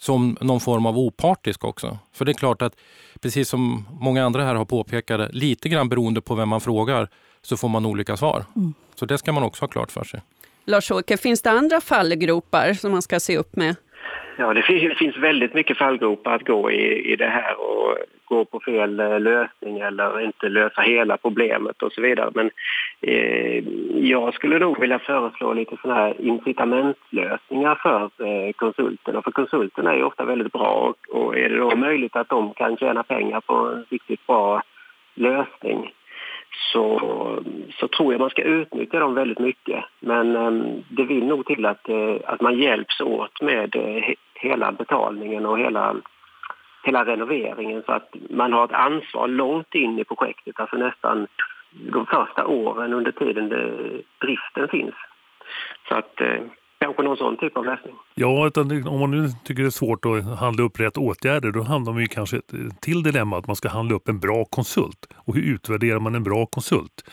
som 0.00 0.36
någon 0.40 0.60
form 0.60 0.86
av 0.86 0.98
opartisk 0.98 1.64
också. 1.64 1.98
För 2.12 2.24
det 2.24 2.32
är 2.32 2.34
klart 2.34 2.62
att 2.62 2.76
precis 3.20 3.48
som 3.48 3.88
många 4.00 4.24
andra 4.24 4.44
här 4.44 4.54
har 4.54 4.64
påpekat, 4.64 5.34
lite 5.34 5.68
grann 5.68 5.88
beroende 5.88 6.20
på 6.20 6.34
vem 6.34 6.48
man 6.48 6.60
frågar 6.60 7.08
så 7.48 7.56
får 7.56 7.68
man 7.68 7.86
olika 7.86 8.16
svar. 8.16 8.44
Mm. 8.56 8.74
Så 8.94 9.06
det 9.06 9.18
ska 9.18 9.32
man 9.32 9.42
också 9.42 9.62
ha 9.62 9.68
klart 9.68 9.92
för 9.92 10.04
sig. 10.04 10.20
Lars-Åke, 10.64 11.16
finns 11.16 11.42
det 11.42 11.50
andra 11.50 11.80
fallgropar 11.80 12.72
som 12.72 12.92
man 12.92 13.02
ska 13.02 13.20
se 13.20 13.38
upp 13.38 13.56
med? 13.56 13.76
Ja, 14.38 14.54
det 14.54 14.62
finns 14.98 15.16
väldigt 15.16 15.54
mycket 15.54 15.78
fallgropar 15.78 16.34
att 16.34 16.46
gå 16.46 16.70
i, 16.70 17.12
i 17.12 17.16
det 17.16 17.28
här 17.28 17.60
och 17.60 17.96
gå 18.24 18.44
på 18.44 18.60
fel 18.60 19.00
eh, 19.00 19.20
lösning 19.20 19.78
eller 19.78 20.20
inte 20.20 20.48
lösa 20.48 20.80
hela 20.80 21.16
problemet 21.16 21.82
och 21.82 21.92
så 21.92 22.00
vidare. 22.02 22.30
Men 22.34 22.50
eh, 23.00 23.64
jag 23.94 24.34
skulle 24.34 24.58
nog 24.58 24.80
vilja 24.80 24.98
föreslå 24.98 25.52
lite 25.52 25.76
sådana 25.82 26.00
här 26.00 26.20
incitamentlösningar 26.20 27.74
för 27.74 28.02
eh, 28.26 28.52
konsulterna. 28.52 29.22
För 29.22 29.30
konsulterna 29.30 29.92
är 29.92 29.96
ju 29.96 30.04
ofta 30.04 30.24
väldigt 30.24 30.52
bra 30.52 30.70
och, 30.70 31.16
och 31.16 31.38
är 31.38 31.48
det 31.48 31.58
då 31.58 31.76
möjligt 31.76 32.16
att 32.16 32.28
de 32.28 32.54
kan 32.54 32.76
tjäna 32.76 33.02
pengar 33.02 33.40
på 33.40 33.54
en 33.54 33.84
riktigt 33.90 34.26
bra 34.26 34.62
lösning 35.14 35.92
så, 36.72 36.98
så 37.80 37.88
tror 37.88 38.12
jag 38.12 38.20
man 38.20 38.30
ska 38.30 38.42
utnyttja 38.42 38.98
dem 38.98 39.14
väldigt 39.14 39.38
mycket. 39.38 39.84
Men 40.00 40.36
ehm, 40.36 40.84
det 40.88 41.04
vill 41.04 41.26
nog 41.26 41.46
till 41.46 41.66
att, 41.66 41.88
eh, 41.88 42.16
att 42.24 42.40
man 42.40 42.58
hjälps 42.58 43.00
åt 43.00 43.40
med 43.40 43.76
eh, 43.76 44.14
hela 44.34 44.72
betalningen 44.72 45.46
och 45.46 45.58
hela, 45.58 45.96
hela 46.84 47.04
renoveringen 47.04 47.82
så 47.86 47.92
att 47.92 48.14
man 48.30 48.52
har 48.52 48.64
ett 48.64 48.72
ansvar 48.72 49.28
långt 49.28 49.74
in 49.74 49.98
i 49.98 50.04
projektet, 50.04 50.60
alltså 50.60 50.76
nästan 50.76 51.26
de 51.70 52.06
första 52.06 52.46
åren 52.46 52.92
under 52.92 53.12
tiden 53.12 53.48
det, 53.48 53.70
driften 54.20 54.68
finns. 54.68 54.94
Så 55.88 55.94
att 55.94 56.20
eh, 56.20 56.40
kanske 56.78 57.02
någon 57.02 57.16
sån 57.16 57.36
typ 57.36 57.56
av 57.56 57.64
lösning. 57.64 57.94
Ja, 58.14 58.46
utan 58.46 58.86
om 58.88 59.00
man 59.00 59.10
nu 59.10 59.28
tycker 59.44 59.62
det 59.62 59.68
är 59.68 59.70
svårt 59.70 60.04
att 60.04 60.38
handla 60.38 60.62
upp 60.62 60.80
rätt 60.80 60.96
åtgärder 60.96 61.50
då 61.50 61.62
hamnar 61.62 61.92
man 61.92 62.02
ju 62.02 62.08
kanske 62.08 62.40
till 62.80 63.02
dilemma 63.02 63.38
att 63.38 63.46
man 63.46 63.56
ska 63.56 63.68
handla 63.68 63.94
upp 63.94 64.08
en 64.08 64.18
bra 64.18 64.44
konsult. 64.44 65.06
Och 65.16 65.34
hur 65.34 65.42
utvärderar 65.42 66.00
man 66.00 66.14
en 66.14 66.22
bra 66.22 66.46
konsult? 66.46 67.04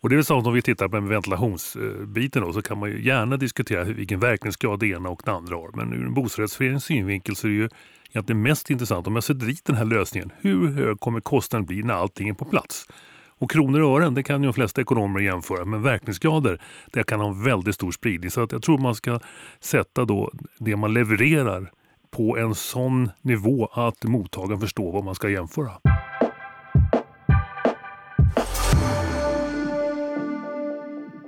Och 0.00 0.08
det 0.08 0.14
är 0.14 0.16
väl 0.16 0.24
samma 0.24 0.40
som 0.40 0.48
om 0.48 0.54
vi 0.54 0.62
tittar 0.62 0.88
på 0.88 1.00
ventilationsbiten 1.00 2.42
då, 2.42 2.52
så 2.52 2.62
kan 2.62 2.78
man 2.78 2.90
ju 2.90 3.04
gärna 3.04 3.36
diskutera 3.36 3.84
vilken 3.84 4.20
verkningsgrad 4.20 4.80
det 4.80 4.86
ena 4.86 5.08
och 5.08 5.22
det 5.24 5.32
andra 5.32 5.56
har. 5.56 5.70
Men 5.76 5.92
ur 5.92 6.06
en 6.06 6.14
bostadsrättsförenings 6.14 6.84
synvinkel 6.84 7.36
så 7.36 7.46
är 7.46 7.50
det 7.50 7.56
ju 7.56 7.68
egentligen 8.10 8.42
mest 8.42 8.70
intressant 8.70 9.06
om 9.06 9.14
jag 9.14 9.24
sätter 9.24 9.46
dit 9.46 9.64
den 9.64 9.76
här 9.76 9.84
lösningen. 9.84 10.32
Hur 10.40 10.68
hög 10.68 11.00
kommer 11.00 11.20
kostnaden 11.20 11.66
bli 11.66 11.82
när 11.82 11.94
allting 11.94 12.28
är 12.28 12.34
på 12.34 12.44
plats? 12.44 12.86
Och 13.38 13.50
kronor 13.50 13.80
och 13.80 14.00
ören 14.00 14.14
det 14.14 14.22
kan 14.22 14.42
ju 14.42 14.46
de 14.46 14.52
flesta 14.52 14.80
ekonomer 14.80 15.20
jämföra 15.20 15.64
men 15.64 15.82
verkningsgrader 15.82 16.60
det 16.92 17.02
kan 17.02 17.20
ha 17.20 17.32
väldigt 17.32 17.74
stor 17.74 17.92
spridning. 17.92 18.30
Så 18.30 18.42
att 18.42 18.52
jag 18.52 18.62
tror 18.62 18.78
man 18.78 18.94
ska 18.94 19.20
sätta 19.60 20.04
då 20.04 20.30
det 20.58 20.76
man 20.76 20.94
levererar 20.94 21.70
på 22.10 22.38
en 22.38 22.54
sån 22.54 23.10
nivå 23.22 23.68
att 23.72 24.04
mottagaren 24.04 24.60
förstår 24.60 24.92
vad 24.92 25.04
man 25.04 25.14
ska 25.14 25.28
jämföra. 25.28 25.72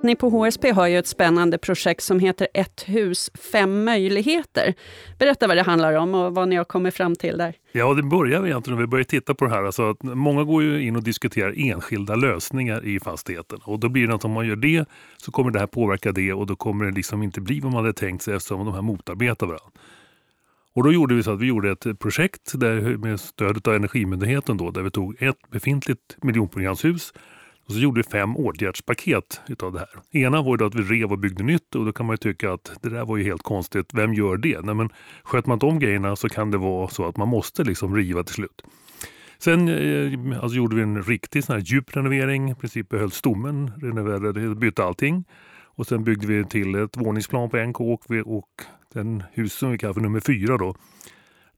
Ni 0.02 0.16
på 0.16 0.28
HSP 0.28 0.70
har 0.70 0.86
ju 0.86 0.98
ett 0.98 1.06
spännande 1.06 1.58
projekt 1.58 2.02
som 2.02 2.20
heter 2.20 2.48
Ett 2.54 2.88
hus, 2.88 3.30
fem 3.52 3.84
möjligheter. 3.84 4.74
Berätta 5.18 5.46
vad 5.46 5.56
det 5.56 5.62
handlar 5.62 5.94
om 5.94 6.14
och 6.14 6.34
vad 6.34 6.48
ni 6.48 6.56
har 6.56 6.64
kommit 6.64 6.94
fram 6.94 7.16
till 7.16 7.38
där. 7.38 7.54
Ja, 7.72 7.94
det 7.94 8.02
börjar 8.02 8.46
egentligen 8.46 8.78
när 8.78 8.84
vi 8.84 8.90
börjar 8.90 9.04
titta 9.04 9.34
på 9.34 9.44
det 9.44 9.50
här. 9.50 9.62
Alltså 9.62 9.90
att 9.90 10.02
många 10.02 10.44
går 10.44 10.62
ju 10.62 10.86
in 10.86 10.96
och 10.96 11.02
diskuterar 11.02 11.54
enskilda 11.56 12.14
lösningar 12.14 12.86
i 12.86 13.00
fastigheten. 13.00 13.58
Och 13.64 13.80
då 13.80 13.88
blir 13.88 14.06
det 14.06 14.14
att 14.14 14.24
om 14.24 14.30
man 14.30 14.46
gör 14.46 14.56
det 14.56 14.88
så 15.16 15.30
kommer 15.30 15.50
det 15.50 15.58
här 15.58 15.66
påverka 15.66 16.12
det 16.12 16.32
och 16.32 16.46
då 16.46 16.56
kommer 16.56 16.84
det 16.84 16.90
liksom 16.90 17.22
inte 17.22 17.40
bli 17.40 17.60
vad 17.60 17.72
man 17.72 17.84
hade 17.84 17.92
tänkt 17.92 18.22
sig 18.22 18.34
eftersom 18.34 18.64
de 18.64 18.74
här 18.74 18.82
motarbetar 18.82 19.46
varandra. 19.46 19.70
Och 20.74 20.84
då 20.84 20.92
gjorde 20.92 21.14
vi 21.14 21.22
så 21.22 21.32
att 21.32 21.40
vi 21.40 21.46
gjorde 21.46 21.70
ett 21.70 21.98
projekt 21.98 22.52
där, 22.54 22.96
med 22.96 23.20
stöd 23.20 23.68
av 23.68 23.74
Energimyndigheten 23.74 24.56
då, 24.56 24.70
där 24.70 24.82
vi 24.82 24.90
tog 24.90 25.22
ett 25.22 25.50
befintligt 25.50 26.16
miljonprogramshus 26.22 27.12
och 27.66 27.72
så 27.72 27.78
gjorde 27.78 27.98
vi 27.98 28.02
fem 28.02 28.36
åtgärdspaket 28.36 29.40
utav 29.48 29.72
det 29.72 29.78
här. 29.78 30.20
Ena 30.22 30.42
var 30.42 30.58
ju 30.58 30.66
att 30.66 30.74
vi 30.74 30.82
rev 30.82 31.12
och 31.12 31.18
byggde 31.18 31.42
nytt 31.42 31.74
och 31.74 31.84
då 31.84 31.92
kan 31.92 32.06
man 32.06 32.12
ju 32.12 32.16
tycka 32.16 32.52
att 32.52 32.72
det 32.82 32.88
där 32.88 33.04
var 33.04 33.16
ju 33.16 33.24
helt 33.24 33.42
konstigt. 33.42 33.94
Vem 33.94 34.14
gör 34.14 34.36
det? 34.36 34.60
Nej, 34.60 34.74
men 34.74 34.88
sköter 35.22 35.48
man 35.48 35.56
inte 35.56 35.66
om 35.66 35.78
grejerna 35.78 36.16
så 36.16 36.28
kan 36.28 36.50
det 36.50 36.58
vara 36.58 36.88
så 36.88 37.08
att 37.08 37.16
man 37.16 37.28
måste 37.28 37.64
liksom 37.64 37.96
riva 37.96 38.24
till 38.24 38.34
slut. 38.34 38.62
Sen 39.38 39.68
eh, 39.68 40.42
alltså 40.42 40.56
gjorde 40.56 40.76
vi 40.76 40.82
en 40.82 41.02
riktig 41.02 41.44
sån 41.44 41.56
här 41.56 41.62
djup 41.62 41.96
renovering. 41.96 42.50
I 42.50 42.54
princip 42.54 42.88
behöll 42.88 43.10
stommen, 43.10 43.70
renoverade, 43.82 44.54
bytte 44.54 44.84
allting. 44.84 45.24
Och 45.62 45.86
sen 45.86 46.04
byggde 46.04 46.26
vi 46.26 46.44
till 46.44 46.74
ett 46.74 46.96
våningsplan 46.96 47.50
på 47.50 47.56
en 47.56 47.72
kåk 47.72 48.04
och 48.24 48.48
den 48.94 49.22
hus 49.32 49.52
som 49.52 49.70
vi 49.70 49.78
kallar 49.78 49.94
för 49.94 50.00
nummer 50.00 50.20
fyra 50.20 50.56
då 50.56 50.74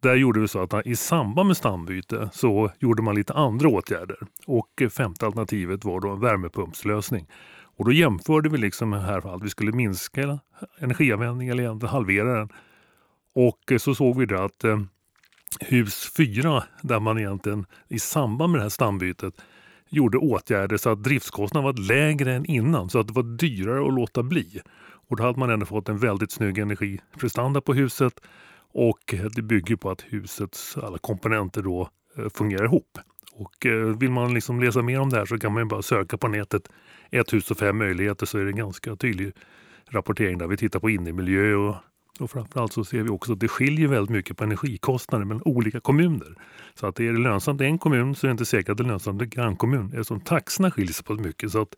där 0.02 0.14
gjorde 0.14 0.40
vi 0.40 0.48
så 0.48 0.62
att 0.62 0.86
i 0.86 0.96
samband 0.96 1.46
med 1.46 1.56
stambyte 1.56 2.30
så 2.32 2.70
gjorde 2.78 3.02
man 3.02 3.14
lite 3.14 3.32
andra 3.32 3.68
åtgärder. 3.68 4.16
Och 4.46 4.82
femte 4.90 5.26
alternativet 5.26 5.84
var 5.84 6.00
då 6.00 6.10
en 6.10 6.20
värmepumpslösning. 6.20 7.26
Och 7.76 7.84
då 7.84 7.92
jämförde 7.92 8.48
vi 8.48 8.58
liksom 8.58 8.92
här 8.92 9.34
att 9.34 9.42
vi 9.42 9.50
skulle 9.50 9.72
minska 9.72 10.38
energianvändningen 10.78 11.52
eller 11.52 11.62
egentligen 11.62 11.92
halvera 11.92 12.38
den. 12.38 12.48
Och 13.34 13.80
så 13.80 13.94
såg 13.94 14.18
vi 14.18 14.26
det 14.26 14.44
att 14.44 14.64
eh, 14.64 14.80
hus 15.60 16.12
4, 16.16 16.64
där 16.82 17.00
man 17.00 17.18
egentligen 17.18 17.66
i 17.88 17.98
samband 17.98 18.52
med 18.52 18.58
det 18.58 18.62
här 18.62 18.70
stambytet 18.70 19.34
gjorde 19.88 20.18
åtgärder 20.18 20.76
så 20.76 20.90
att 20.90 21.02
driftskostnaden 21.02 21.64
var 21.64 21.88
lägre 21.88 22.34
än 22.34 22.46
innan, 22.46 22.90
så 22.90 22.98
att 22.98 23.06
det 23.06 23.12
var 23.12 23.38
dyrare 23.38 23.86
att 23.86 23.94
låta 23.94 24.22
bli. 24.22 24.60
Och 25.08 25.16
då 25.16 25.22
hade 25.22 25.38
man 25.38 25.50
ändå 25.50 25.66
fått 25.66 25.88
en 25.88 25.98
väldigt 25.98 26.32
snygg 26.32 26.58
energiprestanda 26.58 27.60
på 27.60 27.74
huset 27.74 28.20
och 28.72 29.14
det 29.34 29.42
bygger 29.42 29.76
på 29.76 29.90
att 29.90 30.00
husets 30.00 30.76
alla 30.76 30.98
komponenter 30.98 31.62
då 31.62 31.88
eh, 32.18 32.28
fungerar 32.34 32.64
ihop. 32.64 32.98
Och 33.32 33.66
eh, 33.66 33.96
vill 33.96 34.10
man 34.10 34.34
liksom 34.34 34.60
läsa 34.60 34.82
mer 34.82 35.00
om 35.00 35.10
det 35.10 35.16
här 35.16 35.26
så 35.26 35.38
kan 35.38 35.52
man 35.52 35.68
bara 35.68 35.82
söka 35.82 36.16
på 36.16 36.28
nätet 36.28 36.68
ett 37.10 37.32
hus 37.32 37.50
och 37.50 37.58
fem 37.58 37.78
möjligheter 37.78 38.26
så 38.26 38.38
är 38.38 38.44
det 38.44 38.50
en 38.50 38.56
ganska 38.56 38.96
tydlig 38.96 39.32
rapportering 39.88 40.38
där 40.38 40.46
vi 40.46 40.56
tittar 40.56 40.80
på 40.80 40.90
innemiljö 40.90 41.54
och, 41.54 41.76
och 42.20 42.30
framförallt 42.30 42.72
så 42.72 42.84
ser 42.84 43.02
vi 43.02 43.08
också 43.08 43.32
att 43.32 43.40
det 43.40 43.48
skiljer 43.48 43.88
väldigt 43.88 44.10
mycket 44.10 44.36
på 44.36 44.44
energikostnader 44.44 45.24
mellan 45.24 45.42
olika 45.44 45.80
kommuner. 45.80 46.34
Så 46.74 46.86
att 46.86 47.00
är 47.00 47.12
det 47.12 47.18
lönsamt 47.18 47.60
i 47.60 47.64
en 47.64 47.78
kommun 47.78 48.14
så 48.14 48.26
är 48.26 48.28
det 48.28 48.32
inte 48.32 48.44
säkert 48.44 48.68
att 48.68 48.76
det 48.76 48.84
är 48.84 48.88
lönsamt 48.88 49.22
i 49.22 49.24
en 49.24 49.30
grannkommun 49.30 49.86
eftersom 49.86 50.20
taxorna 50.20 50.70
skiljer 50.70 50.92
sig 50.92 51.04
på 51.04 51.14
mycket. 51.14 51.50
Så 51.50 51.62
att 51.62 51.74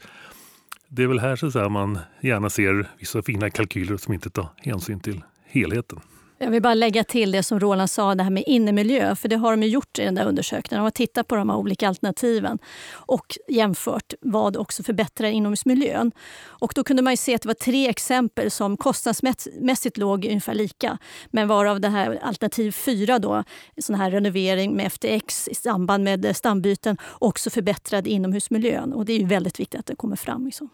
det 0.89 1.03
är 1.03 1.07
väl 1.07 1.19
här 1.19 1.37
så 1.37 1.59
att 1.59 1.73
man 1.73 1.99
gärna 2.21 2.51
ser 2.51 2.91
vissa 2.99 3.23
fina 3.23 3.51
kalkyler 3.51 3.97
som 3.97 4.15
inte 4.15 4.31
tar 4.31 4.49
hänsyn 4.57 5.01
till 5.01 5.25
helheten. 5.45 6.01
Jag 6.45 6.51
vill 6.51 6.63
bara 6.63 6.75
lägga 6.75 7.05
till 7.05 7.33
det 7.33 7.43
som 7.43 7.61
Roland 7.61 7.91
sa, 7.91 8.15
det 8.15 8.23
här 8.23 8.31
med 8.31 8.45
innemiljö. 8.47 9.17
För 9.17 9.29
det 9.29 9.37
har 9.37 9.57
de 9.57 9.67
gjort 9.67 9.99
i 9.99 10.05
den 10.05 10.15
där 10.15 10.27
undersökningen. 10.27 10.81
De 10.81 10.85
har 10.85 10.91
tittat 10.91 11.29
på 11.29 11.37
de 11.37 11.51
här 11.51 11.57
olika 11.57 11.89
alternativen 11.89 12.59
och 12.93 13.39
jämfört 13.49 14.15
vad 14.21 14.57
också 14.57 14.83
förbättrar 14.83 15.29
inomhusmiljön. 15.29 16.13
Och 16.43 16.73
då 16.77 16.85
kunde 16.85 17.03
man 17.03 17.17
se 17.17 17.35
att 17.35 17.43
det 17.43 17.49
var 17.49 17.55
tre 17.55 17.89
exempel 17.89 18.51
som 18.51 18.77
kostnadsmässigt 18.77 19.97
låg 19.97 20.25
ungefär 20.25 20.55
lika. 20.55 20.99
Men 21.31 21.49
varav 21.49 21.81
det 21.81 21.89
här 21.89 22.19
alternativ 22.23 22.73
fyra, 22.73 23.19
då, 23.19 23.45
sån 23.79 23.97
här 23.97 24.11
renovering 24.11 24.77
med 24.77 24.93
FTX 24.93 25.49
i 25.49 25.55
samband 25.55 26.05
med 26.05 26.37
stambyten, 26.37 26.97
också 27.19 27.51
förbättrade 27.51 28.11
inomhusmiljön. 28.11 28.93
Och 28.93 29.05
det 29.05 29.13
är 29.13 29.19
ju 29.19 29.27
väldigt 29.27 29.61
viktigt 29.61 29.81
att 29.81 29.87
det 29.87 29.97
kommer 29.97 30.17
fram. 30.17 30.47
Liksom. 30.47 30.69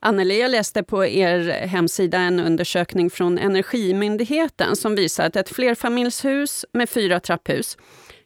Anneli, 0.00 0.40
jag 0.40 0.50
läste 0.50 0.82
på 0.82 1.06
er 1.06 1.66
hemsida 1.66 2.18
en 2.18 2.40
undersökning 2.40 3.10
från 3.10 3.38
Energimyndigheten 3.38 4.76
som 4.76 4.94
visar 4.94 5.26
att 5.26 5.36
ett 5.36 5.48
flerfamiljshus 5.48 6.64
med 6.72 6.88
fyra 6.90 7.20
trapphus 7.20 7.78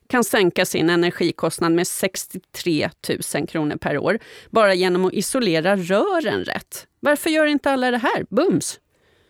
kan 0.09 0.25
sänka 0.25 0.65
sin 0.65 0.91
energikostnad 0.91 1.73
med 1.73 1.87
63 1.87 2.91
000 3.35 3.47
kronor 3.47 3.77
per 3.77 3.99
år 3.99 4.19
bara 4.51 4.75
genom 4.75 5.05
att 5.05 5.13
isolera 5.13 5.77
rören 5.77 6.45
rätt. 6.45 6.87
Varför 7.01 7.31
gör 7.31 7.47
inte 7.47 7.71
alla 7.71 7.91
det 7.91 7.99
här 7.99 8.27
bums? 8.31 8.81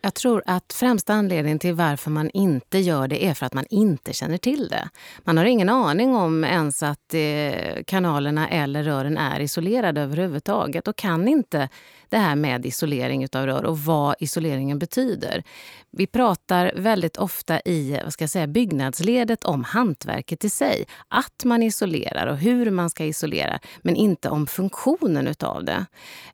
Jag 0.04 0.14
tror 0.14 0.42
att 0.46 0.72
främsta 0.72 1.14
anledningen 1.14 1.58
till 1.58 1.74
varför 1.74 2.10
man 2.10 2.30
inte 2.30 2.78
gör 2.78 3.08
det 3.08 3.24
är 3.24 3.34
för 3.34 3.46
att 3.46 3.54
man 3.54 3.66
inte 3.70 4.12
känner 4.12 4.38
till 4.38 4.68
det. 4.68 4.88
Man 5.24 5.38
har 5.38 5.44
ingen 5.44 5.68
aning 5.68 6.16
om 6.16 6.44
ens 6.44 6.82
att 6.82 7.14
eh, 7.14 7.82
kanalerna 7.86 8.48
eller 8.48 8.82
rören 8.82 9.18
är 9.18 9.40
isolerade 9.40 10.00
överhuvudtaget 10.00 10.88
och 10.88 10.96
kan 10.96 11.28
inte 11.28 11.68
det 12.12 12.18
här 12.18 12.36
med 12.36 12.66
isolering 12.66 13.26
av 13.32 13.46
rör 13.46 13.64
och 13.64 13.78
vad 13.78 14.14
isoleringen 14.18 14.78
betyder. 14.78 15.42
Vi 15.90 16.06
pratar 16.06 16.72
väldigt 16.76 17.16
ofta 17.16 17.60
i 17.60 18.00
vad 18.04 18.12
ska 18.12 18.22
jag 18.22 18.30
säga, 18.30 18.46
byggnadsledet 18.46 19.44
om 19.44 19.64
hantverket 19.64 20.44
i 20.44 20.50
sig. 20.50 20.84
Att 21.08 21.44
man 21.44 21.62
isolerar 21.62 22.26
och 22.26 22.36
hur 22.36 22.70
man 22.70 22.90
ska 22.90 23.04
isolera, 23.04 23.58
men 23.82 23.96
inte 23.96 24.28
om 24.28 24.46
funktionen 24.46 25.28
utav 25.28 25.64
det. 25.64 25.86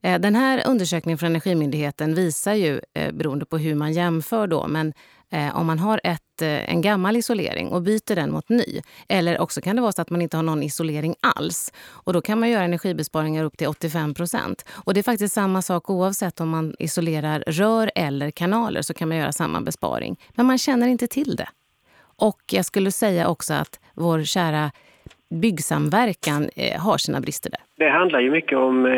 Eh, 0.02 0.20
den 0.20 0.35
här 0.35 0.62
undersökningen 0.66 1.18
från 1.18 1.30
Energimyndigheten 1.30 2.14
visar 2.14 2.54
ju, 2.54 2.80
eh, 2.94 3.12
beroende 3.12 3.47
på 3.47 3.58
hur 3.58 3.75
man 3.75 3.92
jämför 3.92 4.47
då, 4.47 4.66
men 4.68 4.92
eh, 5.32 5.56
om 5.56 5.66
man 5.66 5.78
har 5.78 6.00
ett, 6.04 6.42
eh, 6.42 6.70
en 6.70 6.80
gammal 6.80 7.16
isolering 7.16 7.68
och 7.68 7.82
byter 7.82 8.14
den 8.14 8.32
mot 8.32 8.49
ny. 8.49 8.82
Eller 9.08 9.40
också 9.40 9.61
kan 9.61 9.76
det 9.76 9.82
vara 9.82 9.92
så 9.92 10.02
att 10.02 10.11
man 10.11 10.23
inte 10.23 10.37
har 10.37 10.42
någon 10.42 10.62
isolering 10.62 11.14
alls. 11.20 11.73
Och 11.87 12.12
Då 12.12 12.20
kan 12.20 12.40
man 12.40 12.50
göra 12.50 12.64
energibesparingar 12.64 13.44
upp 13.44 13.56
till 13.56 13.68
85 13.68 14.14
procent. 14.14 14.64
Och 14.68 14.94
Det 14.94 15.00
är 15.00 15.02
faktiskt 15.02 15.35
samma 15.35 15.62
sak 15.62 15.90
oavsett 15.90 16.40
om 16.40 16.49
man 16.49 16.75
isolerar 16.78 17.44
rör 17.47 17.90
eller 17.94 18.30
kanaler 18.30 18.82
så 18.82 18.94
kan 18.94 19.08
man 19.08 19.18
göra 19.18 19.32
samma 19.32 19.61
besparing. 19.61 20.20
Men 20.35 20.47
man 20.47 20.58
känner 20.58 20.88
inte 20.88 21.06
till 21.06 21.37
det. 21.37 21.49
Och 22.20 22.40
jag 22.52 22.64
skulle 22.64 22.92
säga 22.92 23.28
också 23.28 23.54
att 23.54 23.80
vår 23.94 24.25
kära 24.25 24.70
byggsamverkan 25.30 26.49
eh, 26.56 26.80
har 26.80 26.99
sina 26.99 27.20
brister 27.20 27.50
där. 27.50 27.61
Det 27.76 27.90
handlar 27.90 28.20
ju 28.20 28.30
mycket 28.30 28.58
om 28.58 28.87
eh, 28.87 28.92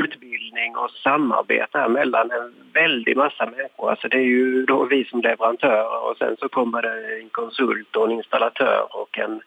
utbildning 0.00 0.76
och 0.76 0.90
samarbete 0.90 1.88
mellan 1.88 2.30
en 2.30 2.54
väldig 2.72 3.16
massa 3.16 3.46
människor. 3.46 3.90
Alltså 3.90 4.08
det 4.08 4.16
är 4.16 4.30
ju 4.36 4.64
då 4.64 4.84
vi 4.84 5.04
som 5.04 5.20
leverantörer 5.20 6.10
och 6.10 6.16
sen 6.18 6.36
så 6.38 6.48
kommer 6.48 6.82
det 6.82 7.20
en 7.22 7.28
konsult 7.28 7.96
och 7.96 8.04
en 8.06 8.12
installatör 8.12 8.86
och 8.90 9.18
en, 9.18 9.40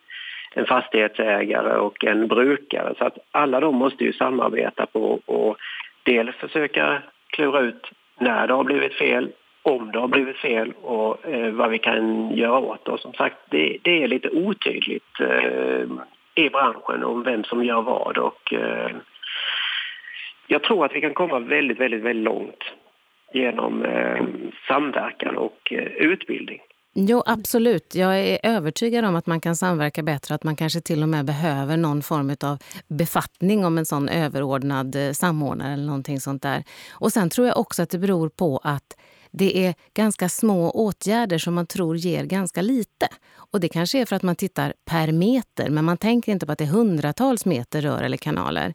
en 0.53 0.65
fastighetsägare 0.65 1.77
och 1.77 2.05
en 2.05 2.27
brukare. 2.27 2.93
Så 2.98 3.05
att 3.05 3.17
alla 3.31 3.60
de 3.60 3.75
måste 3.75 4.03
ju 4.03 4.13
samarbeta 4.13 4.86
på 4.86 5.19
och 5.25 5.58
dels 6.03 6.36
försöka 6.36 7.01
klura 7.27 7.60
ut 7.60 7.91
när 8.19 8.48
det 8.48 8.53
har 8.53 8.63
blivit 8.63 8.93
fel, 8.93 9.31
om 9.62 9.91
det 9.91 10.00
har 10.00 10.08
blivit 10.08 10.38
fel 10.38 10.74
och 10.81 11.27
eh, 11.27 11.51
vad 11.51 11.69
vi 11.69 11.77
kan 11.77 12.31
göra 12.36 12.58
åt 12.58 12.86
det. 12.86 12.91
Och 12.91 13.00
som 13.00 13.13
sagt, 13.13 13.38
det, 13.50 13.77
det 13.81 14.03
är 14.03 14.08
lite 14.08 14.29
otydligt 14.29 15.19
eh, 15.19 15.89
i 16.46 16.50
branschen 16.50 17.03
om 17.03 17.24
vem 17.24 17.43
som 17.43 17.63
gör 17.63 17.81
vad. 17.81 18.17
Och, 18.17 18.53
eh, 18.53 18.91
jag 20.48 20.63
tror 20.63 20.86
att 20.86 20.96
vi 20.96 21.01
kan 21.01 21.13
komma 21.13 21.39
väldigt, 21.39 21.79
väldigt, 21.79 22.03
väldigt 22.03 22.24
långt 22.24 22.63
genom 23.34 23.86
eh, 23.86 24.25
samverkan 24.67 25.38
och 25.38 25.74
eh, 25.74 25.84
utbildning. 25.84 26.60
Jo, 26.93 27.24
absolut. 27.25 27.96
Jag 27.96 28.19
är 28.19 28.39
övertygad 28.43 29.05
om 29.05 29.15
att 29.15 29.27
man 29.27 29.41
kan 29.41 29.55
samverka 29.55 30.03
bättre. 30.03 30.36
Att 30.36 30.43
man 30.43 30.55
kanske 30.55 30.81
till 30.81 31.03
och 31.03 31.10
med 31.10 31.25
behöver 31.25 31.77
någon 31.77 32.01
form 32.01 32.36
av 32.43 32.58
befattning 32.88 33.65
om 33.65 33.77
en 33.77 33.86
sån 33.86 34.10
överordnad 34.10 34.96
eh, 34.96 35.12
samordnare 35.12 35.74
eller 35.74 35.86
någonting 35.86 36.19
sånt 36.19 36.41
där. 36.41 36.63
Och 36.93 37.12
sen 37.12 37.29
tror 37.29 37.48
jag 37.48 37.58
också 37.58 37.84
att 37.84 37.89
det 37.89 37.98
beror 37.98 38.29
på 38.29 38.60
att 38.63 38.98
det 39.31 39.65
är 39.65 39.75
ganska 39.93 40.29
små 40.29 40.69
åtgärder 40.69 41.38
som 41.38 41.53
man 41.53 41.67
tror 41.67 41.98
ger 41.98 42.24
ganska 42.24 42.62
lite. 42.62 43.07
Och 43.31 43.59
Det 43.59 43.69
kanske 43.69 44.01
är 44.01 44.05
för 44.05 44.15
att 44.15 44.24
man 44.24 44.36
tittar 44.36 44.74
per 44.86 45.12
meter, 45.12 45.69
men 45.69 45.86
man 45.86 45.98
tänker 45.98 46.31
inte 46.31 46.45
på 46.45 46.51
att 46.51 46.57
det 46.57 46.63
är 46.63 46.69
hundratals 46.69 47.45
meter 47.45 47.81
rör 47.81 48.01
eller 48.01 48.17
kanaler. 48.17 48.74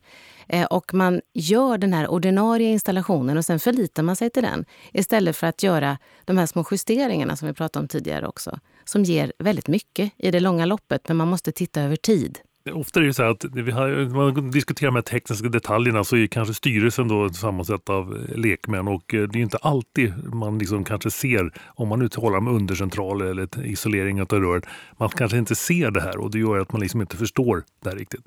Eh, 0.49 0.65
och 0.65 0.95
man 0.95 1.21
gör 1.35 1.79
den 1.79 1.93
här 1.93 2.09
ordinarie 2.09 2.71
installationen 2.71 3.39
och 3.39 3.45
sen 3.45 3.61
förlitar 3.61 4.03
man 4.03 4.17
sig 4.17 4.31
till 4.31 4.43
den 4.43 4.65
istället 4.93 5.37
för 5.37 5.47
att 5.47 5.63
göra 5.63 5.99
de 6.25 6.39
här 6.39 6.47
små 6.47 6.65
justeringarna 6.71 7.37
som 7.37 7.49
vi 7.49 7.55
pratade 7.55 7.83
om 7.83 7.89
tidigare 7.89 8.27
också, 8.27 8.59
som 8.85 9.05
ger 9.05 9.33
väldigt 9.39 9.69
mycket 9.69 10.13
i 10.17 10.31
det 10.31 10.41
långa 10.41 10.67
loppet, 10.67 11.09
men 11.09 11.17
man 11.17 11.29
måste 11.29 11.53
titta 11.53 11.83
över 11.83 11.97
tid. 11.97 12.39
Ofta 12.73 13.01
är 13.01 13.05
det 13.05 13.15
så 13.15 13.23
att 13.23 13.45
vi 13.45 13.71
har, 13.71 13.89
när 13.89 14.15
man 14.15 14.51
diskuterar 14.51 14.91
de 14.91 14.95
här 14.95 15.03
tekniska 15.03 15.49
detaljerna 15.49 16.05
så 16.05 16.17
är 16.17 16.27
kanske 16.27 16.55
styrelsen 16.55 17.09
då 17.09 17.29
sammansatt 17.29 17.91
av 17.91 18.17
eh, 18.17 18.37
lekmän 18.37 18.89
och 18.89 19.15
eh, 19.15 19.23
det 19.23 19.39
är 19.39 19.43
inte 19.43 19.57
alltid 19.57 20.35
man 20.35 20.59
liksom 20.59 20.85
kanske 20.85 21.11
ser, 21.11 21.53
om 21.67 21.89
man 21.89 21.99
nu 21.99 22.09
talar 22.09 22.39
om 22.39 22.49
undercentral 22.49 23.23
eller 23.23 23.67
isolering 23.67 24.23
av 24.23 24.29
rör, 24.29 24.63
man 24.97 25.09
kanske 25.09 25.39
inte 25.39 25.55
ser 25.55 25.91
det 25.91 26.01
här 26.01 26.17
och 26.17 26.31
det 26.31 26.39
gör 26.39 26.59
att 26.59 26.73
man 26.73 26.81
liksom 26.81 27.01
inte 27.01 27.17
förstår 27.17 27.65
det 27.83 27.91
här 27.91 27.97
riktigt. 27.97 28.25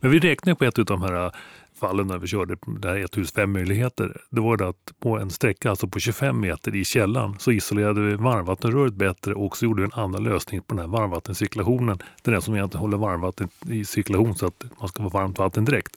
Men 0.00 0.10
vi 0.10 0.18
räknar 0.18 0.54
på 0.54 0.64
ett 0.64 0.78
av 0.78 0.84
de 0.84 1.02
här 1.02 1.24
eh, 1.24 1.32
fallen 1.78 2.06
när 2.06 2.18
vi 2.18 2.26
körde 2.26 2.56
det 2.66 2.88
här 2.88 2.96
1005 2.96 3.52
möjligheter, 3.52 4.20
det 4.30 4.40
var 4.40 4.56
det 4.56 4.68
att 4.68 4.92
på 5.00 5.18
en 5.18 5.30
sträcka, 5.30 5.70
alltså 5.70 5.88
på 5.88 5.98
25 6.00 6.40
meter 6.40 6.76
i 6.76 6.84
källan, 6.84 7.36
så 7.38 7.52
isolerade 7.52 8.00
vi 8.00 8.14
varmvattenröret 8.14 8.94
bättre 8.94 9.34
och 9.34 9.56
så 9.56 9.64
gjorde 9.64 9.82
vi 9.82 9.84
en 9.84 10.00
annan 10.00 10.24
lösning 10.24 10.62
på 10.62 10.74
den 10.74 10.78
här 10.78 10.98
varmvattencirkulationen. 10.98 11.98
Det 12.22 12.30
är 12.30 12.32
den 12.32 12.42
som 12.42 12.54
egentligen 12.54 12.80
håller 12.80 12.96
varmvattnet 12.96 13.50
i 13.66 13.84
cirkulation 13.84 14.34
så 14.34 14.46
att 14.46 14.64
man 14.80 14.88
ska 14.88 15.02
få 15.02 15.08
varmt 15.08 15.38
vatten 15.38 15.64
direkt. 15.64 15.96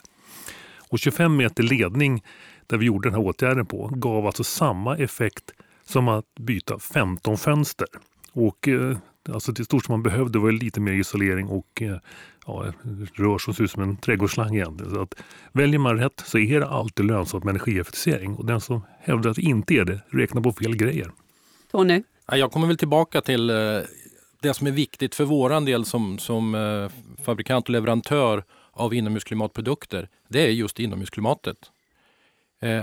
Och 0.90 1.00
25 1.00 1.38
meter 1.38 1.64
ledning 1.64 2.24
där 2.68 2.78
vi 2.78 2.86
gjorde 2.86 3.10
den 3.10 3.20
här 3.20 3.28
åtgärden 3.28 3.66
på 3.66 3.88
gav 3.88 4.26
alltså 4.26 4.44
samma 4.44 4.98
effekt 4.98 5.52
som 5.84 6.08
att 6.08 6.36
byta 6.40 6.80
15 6.80 7.38
fönster. 7.38 7.88
Och 8.34 8.68
eh, 8.68 8.98
alltså 9.30 9.52
det 9.52 9.66
stort 9.66 9.86
som 9.86 9.94
man 9.94 10.04
behövde 10.04 10.40
var 10.40 10.52
lite 10.52 10.80
mer 10.80 10.94
isolering 10.94 11.48
och 11.48 11.82
eh, 11.82 11.98
ja, 12.46 12.66
rör 13.14 13.38
som 13.38 13.54
ser 13.54 13.64
ut 13.64 13.72
som 13.72 13.84
en 13.84 13.98
trädgårdsslang 13.98 14.56
egentligen. 14.56 14.94
Så 14.94 15.02
att 15.02 15.14
väljer 15.52 15.80
man 15.80 15.98
rätt 15.98 16.24
så 16.26 16.38
är 16.38 16.60
det 16.60 16.68
alltid 16.68 17.06
lönsamt 17.06 17.44
med 17.44 17.52
energieffektivisering 17.52 18.36
och 18.36 18.46
den 18.46 18.62
som 18.62 18.86
hävdar 19.00 19.30
att 19.30 19.36
det 19.36 19.42
inte 19.42 19.74
är 19.74 19.86
det 19.86 20.02
räknar 20.10 20.42
på 20.42 20.52
fel 20.52 20.76
grejer. 20.76 21.12
Tony? 21.72 22.04
Jag 22.32 22.52
kommer 22.52 22.68
väl 22.68 22.78
tillbaka 22.78 23.22
till 23.22 23.50
eh, 23.50 23.56
det 24.42 24.54
som 24.54 24.68
är 24.68 24.72
viktigt 24.72 25.16
för 25.16 25.26
våran 25.26 25.66
del 25.66 25.86
som, 25.86 26.20
som 26.20 26.56
eh, 26.56 26.92
fabrikant 27.24 27.66
och 27.66 27.72
leverantör 27.72 28.44
av 28.72 28.94
inomhusklimatprodukter. 28.94 30.10
Det 30.28 30.46
är 30.46 30.50
just 30.50 30.80
inomhusklimatet. 30.80 31.58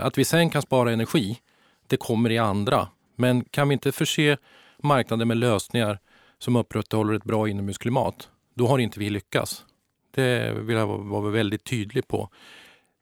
Att 0.01 0.19
vi 0.19 0.25
sen 0.25 0.51
kan 0.51 0.63
spara 0.63 0.93
energi, 0.93 1.39
det 1.87 1.97
kommer 1.97 2.31
i 2.31 2.39
andra. 2.39 2.89
Men 3.17 3.45
kan 3.45 3.69
vi 3.69 3.73
inte 3.73 3.93
förse 3.93 4.37
marknaden 4.83 5.29
med 5.29 5.37
lösningar 5.37 5.99
som 6.39 6.57
upprätthåller 6.57 7.15
ett 7.15 7.25
bra 7.25 7.49
inomhusklimat, 7.49 8.29
då 8.55 8.67
har 8.67 8.79
inte 8.79 9.01
vi 9.01 9.11
lyckats. 9.11 9.65
Det 10.11 10.55
vill 10.61 10.77
jag 10.77 10.87
vara 10.87 11.31
väldigt 11.31 11.65
tydlig 11.65 12.09
på. 12.09 12.31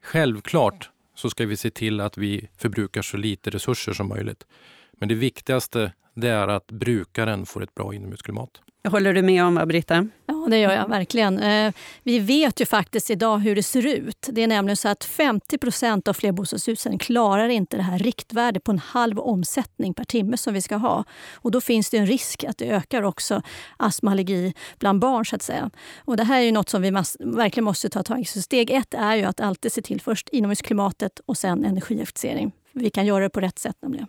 Självklart 0.03 0.89
så 1.15 1.29
ska 1.29 1.45
vi 1.45 1.57
se 1.57 1.69
till 1.69 2.01
att 2.01 2.17
vi 2.17 2.49
förbrukar 2.57 3.01
så 3.01 3.17
lite 3.17 3.49
resurser 3.49 3.93
som 3.93 4.07
möjligt. 4.09 4.47
Men 4.91 5.09
det 5.09 5.15
viktigaste 5.15 5.93
det 6.13 6.29
är 6.29 6.47
att 6.47 6.67
brukaren 6.67 7.45
får 7.45 7.63
ett 7.63 7.75
bra 7.75 7.93
inomhusklimat. 7.93 8.61
Håller 8.87 9.13
du 9.13 9.21
med 9.21 9.43
om, 9.43 9.63
Britta? 9.67 10.07
Ja, 10.25 10.47
det 10.49 10.57
gör 10.57 10.71
jag 10.71 10.89
verkligen. 10.89 11.39
Eh, 11.39 11.73
vi 12.03 12.19
vet 12.19 12.61
ju 12.61 12.65
faktiskt 12.65 13.09
idag 13.09 13.37
hur 13.37 13.55
det 13.55 13.63
ser 13.63 13.85
ut. 13.85 14.29
Det 14.31 14.43
är 14.43 14.47
nämligen 14.47 14.77
så 14.77 14.89
att 14.89 15.03
50 15.03 15.57
procent 15.57 16.07
av 16.07 16.13
flerbostadshusen 16.13 16.99
klarar 16.99 17.49
inte 17.49 17.77
det 17.77 17.83
här 17.83 17.99
riktvärdet 17.99 18.63
på 18.63 18.71
en 18.71 18.79
halv 18.79 19.19
omsättning 19.19 19.93
per 19.93 20.03
timme 20.03 20.37
som 20.37 20.53
vi 20.53 20.61
ska 20.61 20.75
ha. 20.75 21.03
Och 21.33 21.51
då 21.51 21.61
finns 21.61 21.89
det 21.89 21.97
en 21.97 22.07
risk 22.07 22.43
att 22.43 22.57
det 22.57 22.69
ökar 22.69 23.03
också 23.03 23.41
astma 23.77 24.11
allergi 24.11 24.53
bland 24.79 24.99
barn. 24.99 25.25
så 25.25 25.35
att 25.35 25.41
säga. 25.41 25.69
Och 25.97 26.17
det 26.17 26.23
här 26.23 26.39
är 26.39 26.45
ju 26.45 26.51
något 26.51 26.69
som 26.69 26.81
vi 26.81 26.91
verkligen 27.19 27.65
måste 27.65 27.89
ta 27.89 28.03
tag 28.03 28.19
i. 28.19 28.25
Så 28.25 28.41
steg 28.41 28.71
ett 28.71 28.93
är 28.93 29.15
ju 29.15 29.23
att 29.23 29.39
alltid 29.39 29.71
se 29.71 29.81
till 29.81 30.01
först 30.01 30.29
inomhusklimatet 30.29 31.19
och 31.25 31.37
sen 31.37 31.65
energieffektivisering. 31.65 32.51
Vi 32.71 32.89
kan 32.89 33.05
göra 33.05 33.23
det 33.23 33.29
på 33.29 33.39
rätt 33.39 33.59
sätt 33.59 33.75
nämligen. 33.81 34.07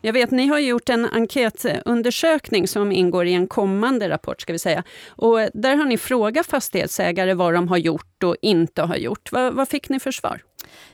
Jag 0.00 0.12
vet, 0.12 0.30
ni 0.30 0.46
har 0.46 0.58
gjort 0.58 0.88
en 0.88 1.06
enkätundersökning 1.06 2.68
som 2.68 2.92
ingår 2.92 3.26
i 3.26 3.34
en 3.34 3.46
kommande 3.46 4.08
rapport. 4.08 4.40
ska 4.40 4.52
vi 4.52 4.58
säga. 4.58 4.82
Och 5.08 5.38
där 5.54 5.76
har 5.76 5.84
ni 5.84 5.98
frågat 5.98 6.46
fastighetsägare 6.46 7.34
vad 7.34 7.54
de 7.54 7.68
har 7.68 7.76
gjort 7.76 8.22
och 8.22 8.36
inte 8.42 8.82
har 8.82 8.96
gjort. 8.96 9.32
Vad, 9.32 9.54
vad 9.54 9.68
fick 9.68 9.88
ni 9.88 10.00
för 10.00 10.10
svar? 10.12 10.42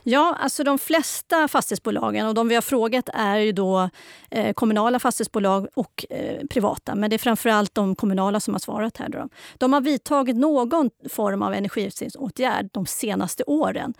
Ja, 0.03 0.37
alltså 0.39 0.63
de 0.63 0.77
flesta 0.77 1.47
fastighetsbolagen 1.47 2.27
och 2.27 2.33
de 2.33 2.47
vi 2.47 2.55
har 2.55 2.61
frågat 2.61 3.09
är 3.13 3.37
ju 3.37 3.51
då 3.51 3.89
eh, 4.31 4.53
kommunala 4.53 4.99
fastighetsbolag 4.99 5.67
och 5.73 6.05
eh, 6.09 6.45
privata. 6.47 6.95
Men 6.95 7.09
det 7.09 7.15
är 7.15 7.17
framförallt 7.17 7.75
de 7.75 7.95
kommunala 7.95 8.39
som 8.39 8.53
har 8.53 8.59
svarat 8.59 8.97
här. 8.97 9.09
Då. 9.09 9.29
De 9.57 9.73
har 9.73 9.81
vidtagit 9.81 10.35
någon 10.35 10.89
form 11.09 11.41
av 11.41 11.53
energiutsättningsåtgärd 11.53 12.69
de 12.73 12.85
senaste 12.85 13.43
åren. 13.43 13.93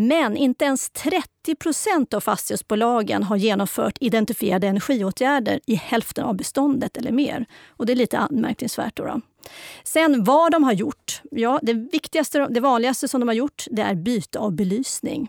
Men 0.00 0.36
inte 0.36 0.64
ens 0.64 0.90
30 0.90 1.54
procent 1.58 2.14
av 2.14 2.20
fastighetsbolagen 2.20 3.22
har 3.22 3.36
genomfört 3.36 3.98
identifierade 4.00 4.66
energiåtgärder 4.66 5.60
i 5.66 5.74
hälften 5.74 6.24
av 6.24 6.36
beståndet 6.36 6.96
eller 6.96 7.12
mer. 7.12 7.46
Och 7.68 7.86
Det 7.86 7.92
är 7.92 7.96
lite 7.96 8.18
anmärkningsvärt. 8.18 8.96
Då, 8.96 9.04
då. 9.04 9.20
Sen 9.84 10.24
vad 10.24 10.52
de 10.52 10.64
har 10.64 10.72
gjort. 10.72 11.22
Ja, 11.30 11.60
det, 11.62 11.72
viktigaste, 11.72 12.46
det 12.50 12.60
vanligaste 12.60 13.08
som 13.08 13.20
de 13.20 13.28
har 13.28 13.34
gjort 13.34 13.64
det 13.70 13.82
är 13.82 13.94
byte 13.94 14.38
av 14.38 14.52
belysning. 14.52 15.28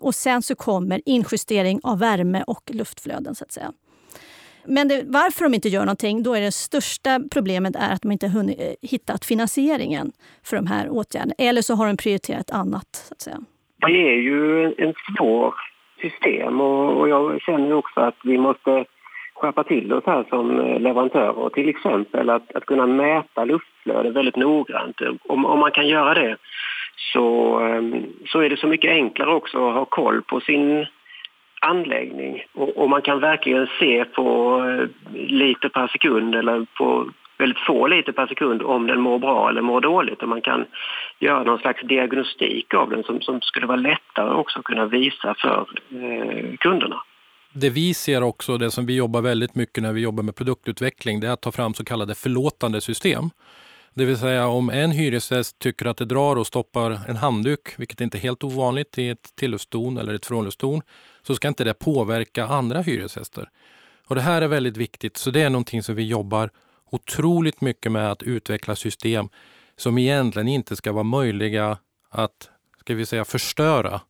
Och 0.00 0.14
sen 0.14 0.42
så 0.42 0.54
kommer 0.54 1.02
injustering 1.04 1.80
av 1.82 1.98
värme 1.98 2.44
och 2.46 2.70
luftflöden. 2.72 3.34
så 3.34 3.44
att 3.44 3.52
säga. 3.52 3.72
Men 4.64 4.88
det, 4.88 5.02
varför 5.06 5.44
de 5.44 5.54
inte 5.54 5.68
gör 5.68 5.84
någonting, 5.84 6.22
då 6.22 6.34
är 6.34 6.40
det 6.40 6.52
största 6.52 7.20
problemet 7.30 7.76
är 7.76 7.90
att 7.90 8.02
de 8.02 8.12
inte 8.12 8.28
hunnit 8.28 8.58
hitta 8.58 8.76
hittat 8.82 9.24
finansieringen 9.24 10.12
för 10.42 10.56
de 10.56 10.66
här 10.66 10.90
åtgärderna. 10.90 11.34
Eller 11.38 11.62
så 11.62 11.74
har 11.74 11.86
de 11.86 11.96
prioriterat 11.96 12.50
annat. 12.50 13.04
Så 13.08 13.14
att 13.14 13.20
säga 13.20 13.40
det 13.86 14.12
är 14.12 14.16
ju 14.16 14.64
en 14.64 14.94
svår 15.16 15.54
system 16.00 16.60
och, 16.60 17.08
jag 17.08 17.42
känner 17.42 17.72
också 17.72 18.00
att 18.00 18.16
vi 18.22 18.38
måste 18.38 18.84
skärpa 19.34 19.64
till 19.64 19.92
oss 19.92 20.04
här 20.06 20.24
som 20.28 20.60
eh, 20.60 20.80
leverantörer. 20.80 21.48
Till 21.48 21.68
exempel 21.68 22.30
att, 22.30 22.54
att 22.54 22.66
kunna 22.66 22.86
mäta 22.86 23.44
luftflöde 23.44 24.10
väldigt 24.10 24.36
noggrant. 24.36 25.00
Om, 25.28 25.46
om 25.46 25.58
man 25.58 25.70
kan 25.70 25.88
göra 25.88 26.14
det 26.14 26.36
så, 27.12 27.58
ehm, 27.58 28.06
så 28.26 28.40
är 28.40 28.50
det 28.50 28.56
så 28.56 28.66
mycket 28.66 28.90
enklare 28.90 29.30
också 29.30 29.68
att 29.68 29.74
ha 29.74 29.84
koll 29.84 30.22
på 30.22 30.40
sin 30.40 30.86
anläggning 31.60 32.42
och, 32.54 32.76
och 32.76 32.90
man 32.90 33.02
kan 33.02 33.20
verkligen 33.20 33.68
se 33.78 34.04
på 34.04 34.58
eh, 34.64 35.14
liter 35.14 35.68
per 35.68 35.86
sekund 35.86 36.34
eller 36.34 36.66
på 36.78 37.10
väldigt 37.38 37.58
få 37.66 37.86
liter 37.86 38.12
per 38.12 38.26
sekund 38.26 38.62
om 38.62 38.86
den 38.86 39.00
mår 39.00 39.18
bra 39.18 39.48
eller 39.48 39.62
mår 39.62 39.80
dåligt. 39.80 40.22
Och 40.22 40.28
man 40.28 40.40
kan 40.40 40.66
göra 41.18 41.42
någon 41.42 41.58
slags 41.58 41.82
diagnostik 41.82 42.74
av 42.74 42.90
den 42.90 43.02
som, 43.04 43.20
som 43.20 43.40
skulle 43.40 43.66
vara 43.66 43.76
lättare 43.76 44.30
också 44.30 44.58
att 44.58 44.64
kunna 44.64 44.86
visa 44.86 45.34
för 45.38 45.66
eh, 45.90 46.56
kunderna. 46.56 47.02
Det 47.52 47.70
vi 47.70 47.94
ser 47.94 48.22
också, 48.22 48.58
det 48.58 48.70
som 48.70 48.86
vi 48.86 48.96
jobbar 48.96 49.22
väldigt 49.22 49.54
mycket 49.54 49.82
när 49.82 49.92
vi 49.92 50.00
jobbar 50.00 50.22
med 50.22 50.36
produktutveckling, 50.36 51.20
det 51.20 51.26
är 51.26 51.32
att 51.32 51.42
ta 51.42 51.52
fram 51.52 51.74
så 51.74 51.84
kallade 51.84 52.14
förlåtande 52.14 52.80
system. 52.80 53.30
Det 53.94 54.04
vill 54.04 54.16
säga 54.16 54.46
om 54.46 54.70
en 54.70 54.90
hyresgäst 54.90 55.58
tycker 55.58 55.86
att 55.86 55.96
det 55.96 56.04
drar 56.04 56.36
och 56.36 56.46
stoppar 56.46 56.98
en 57.08 57.16
handduk, 57.16 57.74
vilket 57.78 58.00
inte 58.00 58.18
är 58.18 58.20
helt 58.20 58.44
ovanligt 58.44 58.98
i 58.98 59.08
ett 59.08 59.36
tillhufstorn 59.36 59.98
eller 59.98 60.14
ett 60.14 60.26
frånluftstorn, 60.26 60.80
så 61.22 61.34
ska 61.34 61.48
inte 61.48 61.64
det 61.64 61.74
påverka 61.74 62.46
andra 62.46 62.80
hyresgäster. 62.80 63.48
Och 64.08 64.14
det 64.14 64.20
här 64.20 64.42
är 64.42 64.48
väldigt 64.48 64.76
viktigt, 64.76 65.16
så 65.16 65.30
det 65.30 65.42
är 65.42 65.50
någonting 65.50 65.82
som 65.82 65.94
vi 65.94 66.06
jobbar 66.06 66.50
otroligt 66.90 67.60
mycket 67.60 67.92
med 67.92 68.10
att 68.10 68.22
utveckla 68.22 68.76
system 68.76 69.28
som 69.76 69.98
egentligen 69.98 70.48
inte 70.48 70.76
ska 70.76 70.92
vara 70.92 71.04
möjliga 71.04 71.78
att 72.10 72.50
ska 72.80 72.94
vi 72.94 73.06
säga, 73.06 73.24
förstöra. 73.24 74.00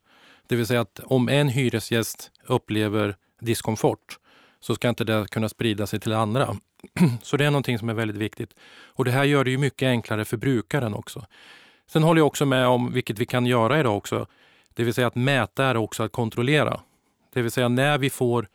Det 0.47 0.57
vill 0.57 0.67
säga 0.67 0.81
att 0.81 1.01
om 1.05 1.29
en 1.29 1.49
hyresgäst 1.49 2.31
upplever 2.47 3.17
diskomfort 3.41 4.19
så 4.61 4.75
ska 4.75 4.89
inte 4.89 5.05
det 5.05 5.31
kunna 5.31 5.49
sprida 5.49 5.87
sig 5.87 6.01
till 6.01 6.13
andra. 6.13 6.57
Så 7.23 7.37
det 7.37 7.45
är 7.45 7.51
någonting 7.51 7.79
som 7.79 7.89
är 7.89 7.95
väldigt 7.95 8.17
viktigt. 8.17 8.55
Och 8.87 9.05
det 9.05 9.11
här 9.11 9.25
gör 9.25 9.45
det 9.45 9.51
ju 9.51 9.59
mycket 9.59 9.87
enklare 9.87 10.25
för 10.25 10.37
brukaren 10.37 10.95
också. 10.95 11.27
Sen 11.87 12.03
håller 12.03 12.21
jag 12.21 12.27
också 12.27 12.47
med 12.47 12.67
om, 12.67 12.93
vilket 12.93 13.19
vi 13.19 13.27
kan 13.27 13.47
göra 13.47 13.81
idag 13.81 13.97
också, 13.97 14.27
det 14.75 14.85
vill 14.85 14.95
säga 14.95 15.07
att 15.07 15.15
mäta 15.15 15.65
är 15.65 15.77
också 15.77 16.03
att 16.03 16.13
kontrollera. 16.13 16.81
Det 17.33 17.43
vill 17.43 17.51
säga 17.51 17.69
när 17.69 17.99
vi 17.99 18.11
får 18.11 18.49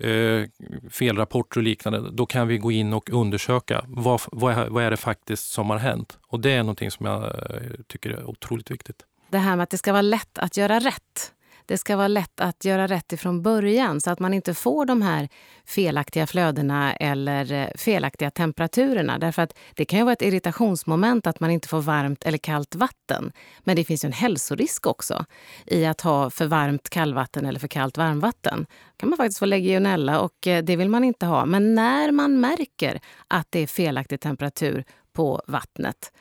eh, 0.00 0.44
felrapporter 0.90 1.60
och 1.60 1.64
liknande, 1.64 2.10
då 2.10 2.26
kan 2.26 2.48
vi 2.48 2.58
gå 2.58 2.72
in 2.72 2.92
och 2.92 3.10
undersöka 3.10 3.84
vad, 3.88 4.20
vad, 4.32 4.68
vad 4.68 4.84
är 4.84 4.90
det 4.90 4.96
faktiskt 4.96 5.50
som 5.50 5.70
har 5.70 5.78
hänt. 5.78 6.18
Och 6.26 6.40
det 6.40 6.50
är 6.50 6.62
någonting 6.62 6.90
som 6.90 7.06
jag 7.06 7.24
eh, 7.24 7.60
tycker 7.86 8.10
är 8.10 8.24
otroligt 8.24 8.70
viktigt. 8.70 9.02
Det 9.30 9.38
här 9.38 9.56
med 9.56 9.62
att 9.62 9.70
det 9.70 9.78
ska 9.78 9.92
vara 9.92 10.02
lätt 10.02 10.38
att 10.38 10.56
göra 10.56 10.78
rätt 10.78 11.32
det 11.70 11.78
ska 11.78 11.96
vara 11.96 12.08
lätt 12.08 12.40
att 12.40 12.64
göra 12.64 12.86
rätt 12.86 13.12
ifrån 13.12 13.42
början 13.42 14.00
så 14.00 14.10
att 14.10 14.18
man 14.18 14.34
inte 14.34 14.54
får 14.54 14.84
de 14.86 15.02
här 15.02 15.28
felaktiga 15.66 16.26
flödena 16.26 16.94
eller 16.94 17.52
eh, 17.52 17.68
felaktiga 17.74 18.30
temperaturerna. 18.30 19.18
Därför 19.18 19.42
att 19.42 19.54
det 19.74 19.84
kan 19.84 19.98
ju 19.98 20.04
vara 20.04 20.12
ett 20.12 20.22
irritationsmoment 20.22 21.26
att 21.26 21.40
man 21.40 21.50
inte 21.50 21.68
får 21.68 21.80
varmt 21.80 22.24
eller 22.24 22.38
kallt 22.38 22.74
vatten. 22.74 23.32
Men 23.60 23.76
det 23.76 23.84
finns 23.84 24.04
ju 24.04 24.06
en 24.06 24.12
hälsorisk 24.12 24.86
också 24.86 25.24
i 25.66 25.86
att 25.86 26.00
ha 26.00 26.30
för 26.30 26.46
varmt 26.46 26.90
kallvatten 26.90 27.46
eller 27.46 27.60
för 27.60 27.68
kallt 27.68 27.98
varmvatten. 27.98 28.66
kan 28.96 29.08
man 29.08 29.16
faktiskt 29.16 29.38
få 29.38 29.46
legionella 29.46 30.20
och 30.20 30.46
eh, 30.46 30.64
det 30.64 30.76
vill 30.76 30.88
man 30.88 31.04
inte 31.04 31.26
ha. 31.26 31.44
Men 31.44 31.74
när 31.74 32.12
man 32.12 32.40
märker 32.40 33.00
att 33.28 33.46
det 33.50 33.60
är 33.60 33.66
felaktig 33.66 34.20
temperatur 34.20 34.84
på 35.12 35.42
vattnet 35.46 36.12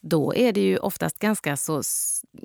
då 0.00 0.34
är 0.34 0.52
det 0.52 0.60
ju 0.60 0.76
oftast 0.76 1.18
ganska 1.18 1.56
så 1.56 1.82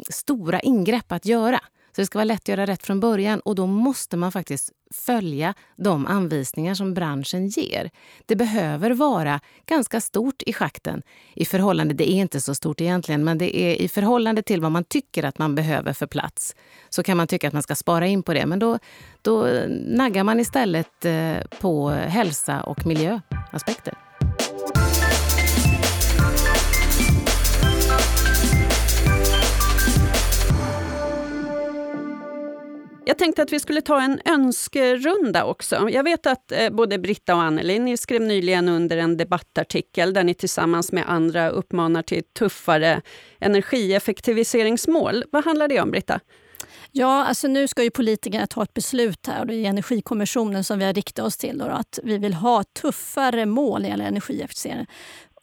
stora 0.10 0.60
ingrepp 0.60 1.12
att 1.12 1.26
göra. 1.26 1.60
Så 1.96 2.02
det 2.02 2.06
ska 2.06 2.18
vara 2.18 2.26
lätt 2.26 2.42
att 2.42 2.48
göra 2.48 2.66
rätt 2.66 2.84
från 2.84 3.00
början 3.00 3.40
och 3.40 3.56
då 3.56 3.68
måste 3.68 4.18
man 4.18 4.32
faktiskt 4.32 4.72
följa 4.94 5.54
de 5.76 6.08
anvisningar 6.08 6.76
som 6.76 6.94
branschen 6.94 7.48
ger. 7.48 7.90
Det 8.26 8.36
behöver 8.36 8.92
vara 8.92 9.40
ganska 9.66 10.02
stort 10.02 10.42
i 10.42 10.54
schakten 10.54 11.02
i 11.34 11.46
förhållande, 11.46 11.94
det 11.94 12.12
är 12.12 12.16
inte 12.16 12.42
så 12.42 12.56
stort 12.56 12.82
egentligen, 12.82 13.24
men 13.24 13.38
det 13.38 13.58
är 13.58 13.76
i 13.76 13.88
förhållande 13.88 14.42
till 14.42 14.62
vad 14.62 14.72
man 14.72 14.84
tycker 14.84 15.24
att 15.24 15.38
man 15.38 15.56
behöver 15.56 15.94
för 15.94 16.08
plats 16.08 16.56
så 16.90 17.04
kan 17.04 17.18
man 17.18 17.28
tycka 17.28 17.48
att 17.48 17.54
man 17.54 17.64
ska 17.64 17.76
spara 17.76 18.08
in 18.08 18.24
på 18.24 18.34
det. 18.34 18.46
Men 18.46 18.60
då, 18.60 18.80
då 19.22 19.48
naggar 19.88 20.24
man 20.24 20.40
istället 20.40 21.06
eh, 21.06 21.38
på 21.60 21.90
hälsa 21.90 22.64
och 22.64 22.86
miljöaspekter. 22.86 23.94
Jag 33.06 33.18
tänkte 33.18 33.42
att 33.42 33.52
vi 33.54 33.60
skulle 33.60 33.82
ta 33.82 34.02
en 34.02 34.22
önskerunda 34.26 35.46
också. 35.46 35.90
Jag 35.90 36.04
vet 36.04 36.26
att 36.26 36.52
eh, 36.52 36.70
både 36.70 37.00
Britta 37.00 37.36
och 37.36 37.42
Anneli, 37.42 37.80
ni 37.80 37.98
skrev 37.98 38.22
nyligen 38.22 38.70
under 38.70 38.98
en 38.98 39.18
debattartikel 39.18 40.14
där 40.14 40.24
ni 40.24 40.34
tillsammans 40.34 40.92
med 40.92 41.10
andra 41.10 41.50
uppmanar 41.50 42.02
till 42.02 42.24
tuffare 42.40 43.02
energieffektiviseringsmål. 43.40 45.24
Vad 45.32 45.46
handlar 45.46 45.68
det 45.68 45.82
om, 45.82 45.92
Britta? 45.92 46.20
Ja, 46.92 47.26
alltså 47.26 47.48
nu 47.48 47.68
ska 47.68 47.84
ju 47.84 47.92
politikerna 47.92 48.48
ta 48.48 48.64
ett 48.64 48.74
beslut 48.74 49.28
här 49.28 49.40
och 49.40 49.48
det 49.48 49.56
är 49.56 49.66
Energikommissionen 49.66 50.64
som 50.64 50.80
vi 50.80 50.86
har 50.86 50.94
riktat 50.94 51.26
oss 51.26 51.38
till. 51.38 51.58
Då, 51.58 51.66
att 51.66 52.00
vi 52.04 52.18
vill 52.18 52.34
ha 52.34 52.64
tuffare 52.64 53.46
mål 53.46 53.82
när 53.82 53.88
det 53.88 53.92
gäller 53.92 54.06
energieffektivisering. 54.06 54.88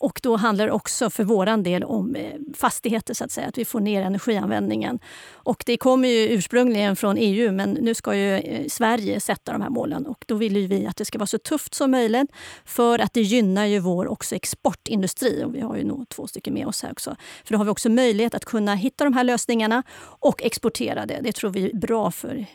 Och 0.01 0.21
då 0.23 0.37
handlar 0.37 0.67
det 0.67 0.73
också 0.73 1.11
för 1.11 1.25
vår 1.25 1.63
del 1.63 1.85
om 1.85 2.17
eh, 2.17 2.33
fastigheter, 2.55 3.15
så 3.15 3.25
att 3.25 3.33
säga, 3.33 3.47
att 3.47 3.59
vi 3.59 3.65
får 3.65 3.81
ner 3.81 4.03
energianvändningen. 4.03 4.99
Och 5.33 5.63
det 5.67 5.77
kommer 5.77 6.09
ju 6.09 6.29
ursprungligen 6.29 6.97
från 6.97 7.17
EU, 7.19 7.53
men 7.53 7.71
nu 7.71 7.95
ska 7.95 8.15
ju 8.15 8.35
eh, 8.35 8.67
Sverige 8.69 9.21
sätta 9.21 9.53
de 9.53 9.63
här 9.63 9.71
målen. 9.71 10.07
Och 10.07 10.25
då 10.29 10.35
vill 10.35 10.69
vi 10.69 10.87
att 10.87 10.97
det 10.97 11.05
ska 11.05 11.19
vara 11.19 11.27
så 11.27 11.39
tufft 11.39 11.75
som 11.75 11.91
möjligt, 11.91 12.33
för 12.65 12.99
att 12.99 13.15
det 13.15 13.21
gynnar 13.21 13.65
ju 13.65 13.79
vår 13.79 14.09
också 14.09 14.35
exportindustri. 14.35 15.45
Och 15.45 15.55
vi 15.55 15.61
har 15.61 15.77
ju 15.77 15.85
nog 15.85 16.09
två 16.09 16.27
stycken 16.27 16.55
med 16.55 16.67
oss 16.67 16.83
här 16.83 16.93
också. 16.93 17.17
För 17.45 17.53
då 17.53 17.59
har 17.59 17.65
vi 17.65 17.71
också 17.71 17.89
möjlighet 17.89 18.35
att 18.35 18.45
kunna 18.45 18.75
hitta 18.75 19.05
de 19.05 19.13
här 19.13 19.25
lösningarna 19.25 19.83
och 20.01 20.43
exportera 20.43 21.07
det. 21.07 21.21
Det 21.23 21.33
tror 21.33 21.51
vi 21.51 21.71
är 21.71 21.77
bra 21.77 22.11
för, 22.11 22.47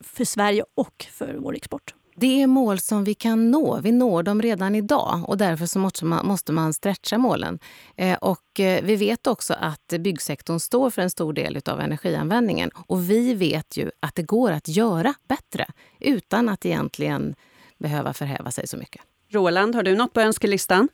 för 0.00 0.24
Sverige 0.24 0.64
och 0.74 1.06
för 1.10 1.36
vår 1.38 1.56
export. 1.56 1.94
Det 2.20 2.42
är 2.42 2.46
mål 2.46 2.78
som 2.78 3.04
vi 3.04 3.14
kan 3.14 3.50
nå. 3.50 3.80
Vi 3.80 3.92
når 3.92 4.22
dem 4.22 4.42
redan 4.42 4.74
idag 4.74 5.24
och 5.26 5.38
därför 5.38 5.66
så 5.66 5.78
måste 5.78 6.04
man, 6.04 6.26
måste 6.26 6.52
man 6.52 6.72
stretcha 6.72 7.18
målen. 7.18 7.58
Eh, 7.96 8.18
och 8.18 8.60
eh, 8.60 8.84
vi 8.84 8.96
vet 8.96 9.26
också 9.26 9.54
att 9.60 9.92
byggsektorn 9.98 10.60
står 10.60 10.90
för 10.90 11.02
en 11.02 11.10
stor 11.10 11.32
del 11.32 11.60
av 11.66 11.80
energianvändningen. 11.80 12.70
Och 12.86 13.10
vi 13.10 13.34
vet 13.34 13.76
ju 13.76 13.90
att 14.00 14.14
det 14.14 14.22
går 14.22 14.52
att 14.52 14.68
göra 14.68 15.14
bättre 15.28 15.66
utan 16.00 16.48
att 16.48 16.66
egentligen 16.66 17.34
behöva 17.78 18.12
förhäva 18.12 18.50
sig 18.50 18.68
så 18.68 18.76
mycket. 18.76 19.02
Roland, 19.30 19.74
har 19.74 19.82
du 19.82 19.96
något 19.96 20.12
på 20.12 20.20
önskelistan? 20.20 20.88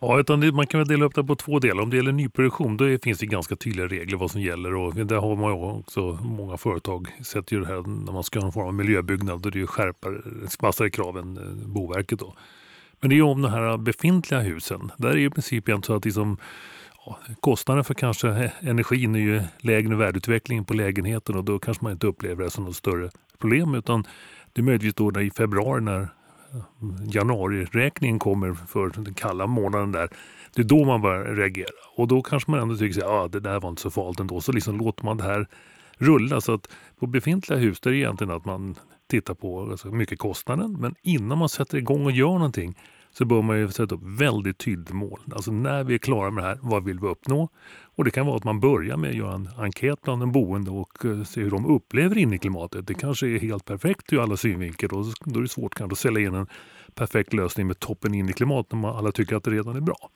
Ja, 0.00 0.20
utan 0.20 0.54
man 0.54 0.66
kan 0.66 0.80
väl 0.80 0.88
dela 0.88 1.04
upp 1.04 1.14
det 1.14 1.24
på 1.24 1.36
två 1.36 1.58
delar. 1.58 1.82
Om 1.82 1.90
det 1.90 1.96
gäller 1.96 2.12
nyproduktion 2.12 2.76
då 2.76 2.98
finns 3.02 3.18
det 3.18 3.26
ganska 3.26 3.56
tydliga 3.56 3.86
regler 3.86 4.16
vad 4.16 4.30
som 4.30 4.40
gäller. 4.40 4.74
Och 4.74 4.94
där 4.94 5.16
har 5.16 5.36
man 5.36 5.50
ju 5.52 5.58
också, 5.58 6.18
många 6.22 6.56
företag 6.56 7.08
sätter 7.24 7.56
ju 7.56 7.60
det 7.60 7.66
här 7.66 8.04
när 8.04 8.12
man 8.12 8.24
ska 8.24 8.38
ha 8.40 8.46
en 8.46 8.52
form 8.52 8.66
av 8.66 8.74
miljöbyggnad. 8.74 9.40
Då 9.40 9.48
är 9.48 9.50
det 9.50 9.58
ju 9.58 9.66
skärpare, 9.66 10.22
massare 10.62 10.90
krav 10.90 11.18
än 11.18 11.36
eh, 11.36 11.68
Boverket. 11.68 12.18
Då. 12.18 12.34
Men 13.00 13.10
det 13.10 13.14
är 13.14 13.16
ju 13.16 13.22
om 13.22 13.42
de 13.42 13.50
här 13.50 13.76
befintliga 13.76 14.40
husen. 14.40 14.90
Där 14.96 15.10
är 15.10 15.16
ju 15.16 15.26
i 15.26 15.30
princip 15.30 15.64
så 15.82 15.94
att 15.94 16.04
liksom, 16.04 16.36
ja, 17.06 17.18
kostnaden 17.40 17.84
för 17.84 17.94
kanske 17.94 18.52
energin 18.60 19.14
är 19.14 19.18
ju 19.18 19.42
lägre 19.58 19.92
än 19.92 19.98
värdeutvecklingen 19.98 20.64
på 20.64 20.74
lägenheten 20.74 21.36
och 21.36 21.44
då 21.44 21.58
kanske 21.58 21.84
man 21.84 21.92
inte 21.92 22.06
upplever 22.06 22.44
det 22.44 22.50
som 22.50 22.64
något 22.64 22.76
större 22.76 23.10
problem. 23.38 23.74
Utan 23.74 24.06
det 24.52 24.60
är 24.60 24.64
möjligtvis 24.64 24.94
då 24.94 25.20
i 25.20 25.30
februari 25.30 25.80
när 25.80 26.08
januariräkningen 27.12 28.18
kommer 28.18 28.54
för 28.54 29.02
den 29.04 29.14
kalla 29.14 29.46
månaden 29.46 29.92
där. 29.92 30.08
Det 30.54 30.62
är 30.62 30.66
då 30.66 30.84
man 30.84 31.02
börjar 31.02 31.34
reagera 31.34 31.68
och 31.96 32.08
då 32.08 32.22
kanske 32.22 32.50
man 32.50 32.60
ändå 32.60 32.76
tycker 32.76 33.00
att 33.00 33.06
ah, 33.06 33.28
det 33.28 33.40
där 33.40 33.60
var 33.60 33.68
inte 33.68 33.82
så 33.82 33.90
farligt 33.90 34.20
ändå. 34.20 34.40
Så 34.40 34.52
liksom 34.52 34.78
låter 34.78 35.04
man 35.04 35.16
det 35.16 35.24
här 35.24 35.48
rulla. 35.98 36.40
Så 36.40 36.54
att 36.54 36.68
på 36.98 37.06
befintliga 37.06 37.58
hus 37.58 37.80
där 37.80 37.90
är 37.90 37.94
det 37.94 38.00
egentligen 38.00 38.30
att 38.30 38.44
man 38.44 38.74
tittar 39.10 39.34
på 39.34 39.60
alltså 39.60 39.88
mycket 39.88 40.18
kostnaden 40.18 40.76
men 40.80 40.94
innan 41.02 41.38
man 41.38 41.48
sätter 41.48 41.78
igång 41.78 42.04
och 42.04 42.12
gör 42.12 42.32
någonting 42.32 42.74
så 43.10 43.24
bör 43.24 43.42
man 43.42 43.58
ju 43.58 43.68
sätta 43.68 43.94
upp 43.94 44.04
väldigt 44.04 44.58
tydligt 44.58 44.92
mål. 44.92 45.20
Alltså 45.32 45.52
när 45.52 45.84
vi 45.84 45.94
är 45.94 45.98
klara 45.98 46.30
med 46.30 46.44
det 46.44 46.48
här, 46.48 46.58
vad 46.62 46.84
vill 46.84 47.00
vi 47.00 47.06
uppnå? 47.06 47.48
Och 47.98 48.04
det 48.04 48.10
kan 48.10 48.26
vara 48.26 48.36
att 48.36 48.44
man 48.44 48.60
börjar 48.60 48.96
med 48.96 49.10
att 49.10 49.16
göra 49.16 49.34
en 49.34 49.48
enkät 49.58 50.02
bland 50.02 50.22
de 50.22 50.32
boende 50.32 50.70
och 50.70 51.04
eh, 51.04 51.22
se 51.22 51.40
hur 51.40 51.50
de 51.50 51.66
upplever 51.66 52.18
inneklimatet. 52.18 52.86
Det 52.86 52.94
kanske 52.94 53.26
är 53.26 53.38
helt 53.38 53.64
perfekt 53.64 54.12
ur 54.12 54.20
alla 54.22 54.36
synvinklar 54.36 54.94
och 54.94 55.06
då 55.24 55.38
är 55.38 55.42
det 55.42 55.48
svårt 55.48 55.74
kanske 55.74 55.92
att 55.92 55.98
sälja 55.98 56.28
in 56.28 56.34
en 56.34 56.46
perfekt 56.94 57.32
lösning 57.32 57.66
med 57.66 57.78
toppen 57.78 58.14
inneklimat 58.14 58.72
när 58.72 58.78
man 58.78 58.96
alla 58.96 59.12
tycker 59.12 59.36
att 59.36 59.44
det 59.44 59.50
redan 59.50 59.76
är 59.76 59.80
bra. 59.80 60.10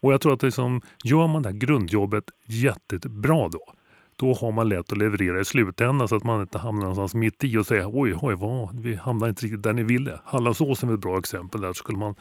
Och 0.00 0.12
jag 0.12 0.20
tror 0.20 0.32
att 0.32 0.42
liksom, 0.42 0.80
gör 1.04 1.26
man 1.26 1.42
det 1.42 1.48
här 1.48 1.56
grundjobbet 1.56 2.24
jättebra 2.46 3.48
då, 3.48 3.72
då 4.16 4.34
har 4.34 4.52
man 4.52 4.68
lätt 4.68 4.92
att 4.92 4.98
leverera 4.98 5.40
i 5.40 5.44
slutändan 5.44 6.08
så 6.08 6.16
att 6.16 6.24
man 6.24 6.40
inte 6.40 6.58
hamnar 6.58 6.82
någonstans 6.82 7.14
mitt 7.14 7.44
i 7.44 7.56
och 7.56 7.66
säger 7.66 7.90
oj, 7.92 8.14
oj, 8.22 8.34
vad, 8.34 8.80
vi 8.80 8.94
hamnar 8.94 9.28
inte 9.28 9.44
riktigt 9.44 9.62
där 9.62 9.72
ni 9.72 9.82
ville. 9.82 10.20
Hallandsåsen 10.24 10.88
är 10.88 10.94
ett 10.94 11.00
bra 11.00 11.18
exempel. 11.18 11.60
Där 11.60 11.72
skulle 11.72 11.98
man 11.98 12.14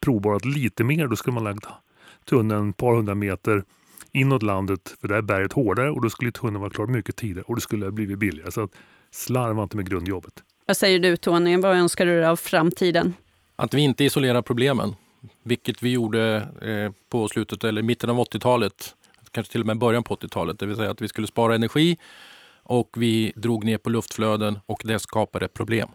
provborrat 0.00 0.44
lite 0.44 0.84
mer, 0.84 1.06
då 1.06 1.16
skulle 1.16 1.34
man 1.34 1.44
lagt 1.44 1.66
tunneln 2.24 2.70
ett 2.70 2.76
par 2.76 2.94
hundra 2.94 3.14
meter 3.14 3.64
inåt 4.20 4.42
landet, 4.42 4.94
för 5.00 5.08
där 5.08 5.16
är 5.16 5.22
berget 5.22 5.52
hårdare 5.52 5.90
och 5.90 6.02
då 6.02 6.10
skulle 6.10 6.32
tunneln 6.32 6.60
vara 6.60 6.70
klar 6.70 6.86
mycket 6.86 7.16
tidigare 7.16 7.44
och 7.48 7.54
det 7.54 7.60
skulle 7.60 7.86
ha 7.86 7.90
blivit 7.90 8.18
billigare. 8.18 8.50
Så 8.50 8.62
att 8.62 8.70
slarva 9.10 9.62
inte 9.62 9.76
med 9.76 9.90
grundjobbet. 9.90 10.42
Vad 10.66 10.76
säger 10.76 10.98
du 10.98 11.16
Tony, 11.16 11.56
vad 11.56 11.76
önskar 11.76 12.06
du 12.06 12.16
dig 12.16 12.26
av 12.26 12.36
framtiden? 12.36 13.14
Att 13.56 13.74
vi 13.74 13.80
inte 13.80 14.04
isolerar 14.04 14.42
problemen, 14.42 14.94
vilket 15.42 15.82
vi 15.82 15.90
gjorde 15.90 16.48
eh, 16.62 16.92
på 17.10 17.28
slutet 17.28 17.64
eller 17.64 17.82
mitten 17.82 18.10
av 18.10 18.16
80-talet 18.16 18.94
kanske 19.30 19.52
till 19.52 19.60
och 19.60 19.66
med 19.66 19.78
början 19.78 20.02
på 20.02 20.16
80-talet. 20.16 20.58
Det 20.58 20.66
vill 20.66 20.76
säga 20.76 20.90
att 20.90 21.00
vi 21.00 21.08
skulle 21.08 21.26
spara 21.26 21.54
energi 21.54 21.96
och 22.62 22.90
vi 22.96 23.32
drog 23.36 23.64
ner 23.64 23.78
på 23.78 23.90
luftflöden 23.90 24.58
och 24.66 24.82
det 24.84 24.98
skapade 24.98 25.48
problem. 25.48 25.88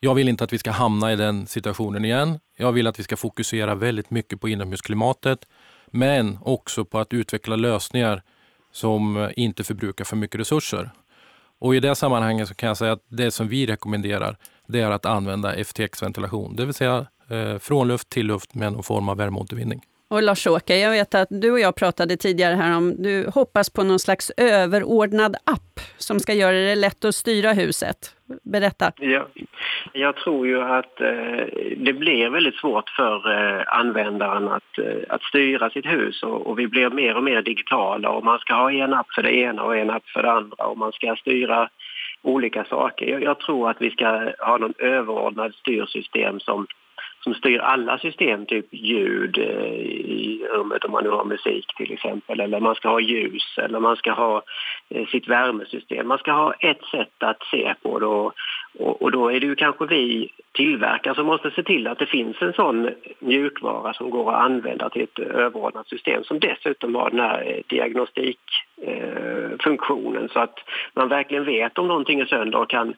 Jag 0.00 0.14
vill 0.14 0.28
inte 0.28 0.44
att 0.44 0.52
vi 0.52 0.58
ska 0.58 0.70
hamna 0.70 1.12
i 1.12 1.16
den 1.16 1.46
situationen 1.46 2.04
igen. 2.04 2.38
Jag 2.56 2.72
vill 2.72 2.86
att 2.86 2.98
vi 2.98 3.02
ska 3.02 3.16
fokusera 3.16 3.74
väldigt 3.74 4.10
mycket 4.10 4.40
på 4.40 4.48
inomhusklimatet 4.48 5.46
men 5.94 6.38
också 6.42 6.84
på 6.84 6.98
att 6.98 7.12
utveckla 7.12 7.56
lösningar 7.56 8.22
som 8.72 9.30
inte 9.36 9.64
förbrukar 9.64 10.04
för 10.04 10.16
mycket 10.16 10.40
resurser. 10.40 10.90
Och 11.58 11.74
I 11.74 11.80
det 11.80 11.94
sammanhanget 11.94 12.48
så 12.48 12.54
kan 12.54 12.66
jag 12.66 12.76
säga 12.76 12.92
att 12.92 13.04
det 13.08 13.30
som 13.30 13.48
vi 13.48 13.66
rekommenderar 13.66 14.36
det 14.66 14.80
är 14.80 14.90
att 14.90 15.06
använda 15.06 15.54
FTX-ventilation, 15.64 16.56
det 16.56 16.64
vill 16.64 16.74
säga 16.74 17.06
eh, 17.30 17.58
från 17.58 17.88
luft 17.88 18.08
till 18.08 18.26
luft 18.26 18.54
med 18.54 18.72
någon 18.72 18.82
form 18.82 19.08
av 19.08 19.16
värmeåtervinning. 19.16 19.82
Och 20.08 20.22
Lars-Åke, 20.22 20.76
jag 20.76 20.90
vet 20.90 21.14
att 21.14 21.28
du 21.30 21.50
och 21.50 21.60
jag 21.60 21.74
pratade 21.74 22.16
tidigare 22.16 22.54
här 22.54 22.76
om 22.76 23.02
du 23.02 23.30
hoppas 23.34 23.70
på 23.70 23.82
någon 23.82 23.98
slags 23.98 24.32
överordnad 24.36 25.36
app 25.44 25.80
som 25.98 26.20
ska 26.20 26.34
göra 26.34 26.56
det 26.56 26.74
lätt 26.74 27.04
att 27.04 27.14
styra 27.14 27.52
huset. 27.52 28.14
Berätta. 28.42 28.92
Ja, 28.96 29.26
jag 29.92 30.16
tror 30.16 30.46
ju 30.46 30.62
att 30.62 31.00
eh, 31.00 31.46
det 31.76 31.92
blir 31.92 32.30
väldigt 32.30 32.54
svårt 32.54 32.88
för 32.88 33.32
eh, 33.32 33.62
användaren 33.66 34.48
att, 34.48 34.78
eh, 34.78 35.02
att 35.08 35.22
styra 35.22 35.70
sitt 35.70 35.86
hus 35.86 36.22
och, 36.22 36.46
och, 36.46 36.58
vi 36.58 36.68
blir 36.68 36.90
mer 36.90 37.16
och 37.16 37.22
mer 37.22 37.42
digitala 37.42 38.08
och 38.10 38.24
man 38.24 38.38
ska 38.38 38.54
ha 38.54 38.72
en 38.72 38.94
app 38.94 39.12
för 39.14 39.22
det 39.22 39.34
ena 39.34 39.62
och 39.62 39.76
en 39.76 39.90
app 39.90 40.08
för 40.08 40.22
det 40.22 40.32
andra 40.32 40.66
och 40.66 40.78
man 40.78 40.92
ska 40.92 41.16
styra 41.16 41.68
olika 42.22 42.64
saker. 42.64 43.06
Jag, 43.06 43.22
jag 43.22 43.38
tror 43.38 43.70
att 43.70 43.80
vi 43.80 43.90
ska 43.90 44.32
ha 44.38 44.56
någon 44.56 44.74
överordnad 44.78 45.54
styrsystem 45.54 46.40
som 46.40 46.66
som 47.24 47.34
styr 47.34 47.58
alla 47.58 47.98
system, 47.98 48.46
typ 48.46 48.66
ljud 48.70 49.38
eh, 49.38 49.72
i 50.20 50.46
rummet 50.52 50.84
om 50.84 50.92
man 50.92 51.04
nu 51.04 51.10
har 51.10 51.24
musik 51.24 51.66
till 51.76 51.92
exempel, 51.92 52.40
eller 52.40 52.60
man 52.60 52.74
ska 52.74 52.88
ha 52.88 53.00
ljus 53.00 53.58
eller 53.58 53.80
man 53.80 53.96
ska 53.96 54.12
ha 54.12 54.42
eh, 54.88 55.06
sitt 55.06 55.28
värmesystem. 55.28 56.08
Man 56.08 56.18
ska 56.18 56.32
ha 56.32 56.52
ett 56.52 56.84
sätt 56.90 57.14
att 57.18 57.42
se 57.50 57.74
på 57.82 57.98
det 57.98 58.06
och, 58.06 58.34
och, 59.02 59.12
då 59.12 59.32
är 59.32 59.40
det 59.40 59.46
ju 59.46 59.54
kanske 59.54 59.86
vi 59.86 60.28
tillverkare 60.52 61.14
som 61.14 61.26
måste 61.26 61.50
se 61.50 61.62
till 61.62 61.86
att 61.86 61.98
det 61.98 62.06
finns 62.06 62.42
en 62.42 62.52
sån 62.52 62.90
mjukvara 63.18 63.94
som 63.94 64.10
går 64.10 64.32
att 64.32 64.44
använda 64.44 64.90
till 64.90 65.02
ett 65.02 65.18
överordnat 65.18 65.88
system 65.88 66.24
som 66.24 66.40
dessutom 66.40 66.94
har 66.94 67.10
den 67.10 67.20
här 67.20 67.42
eh, 67.46 67.56
diagnostikfunktionen 67.66 70.24
eh, 70.24 70.30
så 70.32 70.40
att 70.40 70.58
man 70.94 71.08
verkligen 71.08 71.44
vet 71.44 71.78
om 71.78 71.88
någonting 71.88 72.20
är 72.20 72.26
sönder 72.26 72.58
och 72.58 72.70
kan 72.70 72.94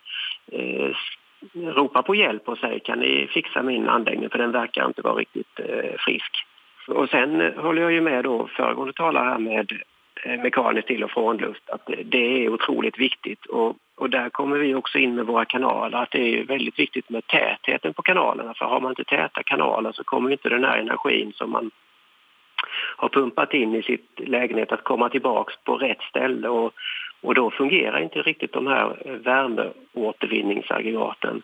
ropa 1.55 2.03
på 2.03 2.15
hjälp 2.15 2.49
och 2.49 2.59
säger 2.59 2.79
kan 2.79 2.99
ni 2.99 3.27
fixa 3.31 3.63
min 3.63 3.89
anläggning 3.89 4.31
för 4.31 4.39
den 4.39 4.53
verkar 4.53 4.87
inte 4.87 5.03
vara 5.03 5.15
riktigt 5.15 5.61
eh, 5.61 5.99
frisk. 5.99 6.47
Och 6.89 7.09
sen 7.09 7.41
eh, 7.41 7.63
håller 7.63 7.83
jag 7.83 7.93
ju 7.93 8.01
med 8.01 8.25
då 8.25 8.47
föregående 8.47 8.93
talare 8.93 9.29
här 9.29 9.39
med 9.39 9.73
eh, 10.25 10.83
till 10.83 11.05
och 11.05 11.11
frånluft. 11.11 11.71
att 11.71 11.91
det 12.05 12.45
är 12.45 12.49
otroligt 12.49 12.99
viktigt 12.99 13.47
och, 13.47 13.77
och 13.97 14.11
där 14.11 14.29
kommer 14.29 14.59
vi 14.59 14.75
också 14.75 14.99
in 14.99 15.15
med 15.15 15.27
våra 15.27 15.45
kanaler 15.45 15.99
att 15.99 16.11
det 16.11 16.41
är 16.41 16.45
väldigt 16.45 16.79
viktigt 16.79 17.11
med 17.11 17.27
tätheten 17.27 17.95
på 17.95 18.03
kanalerna 18.03 18.55
för 18.55 18.65
har 18.65 18.81
man 18.81 18.91
inte 18.91 19.05
täta 19.05 19.43
kanaler 19.43 19.93
så 19.93 20.05
kommer 20.05 20.31
inte 20.31 20.49
den 20.49 20.65
här 20.65 20.79
energin 20.79 21.33
som 21.35 21.51
man 21.51 21.71
har 22.97 23.09
pumpat 23.09 23.55
in 23.55 23.75
i 23.75 23.83
sitt 23.83 24.11
lägenhet 24.17 24.73
att 24.73 24.85
komma 24.85 25.09
tillbaks 25.09 25.55
på 25.65 25.77
rätt 25.77 26.03
ställe 26.03 26.49
och, 26.49 26.73
och 27.27 27.35
då 27.35 27.51
fungerar 27.51 28.03
inte 28.03 28.19
riktigt 28.19 28.53
de 28.53 28.67
här 28.67 29.03
eh, 29.05 29.13
värmeåtervinningsaggregaten 29.13 31.43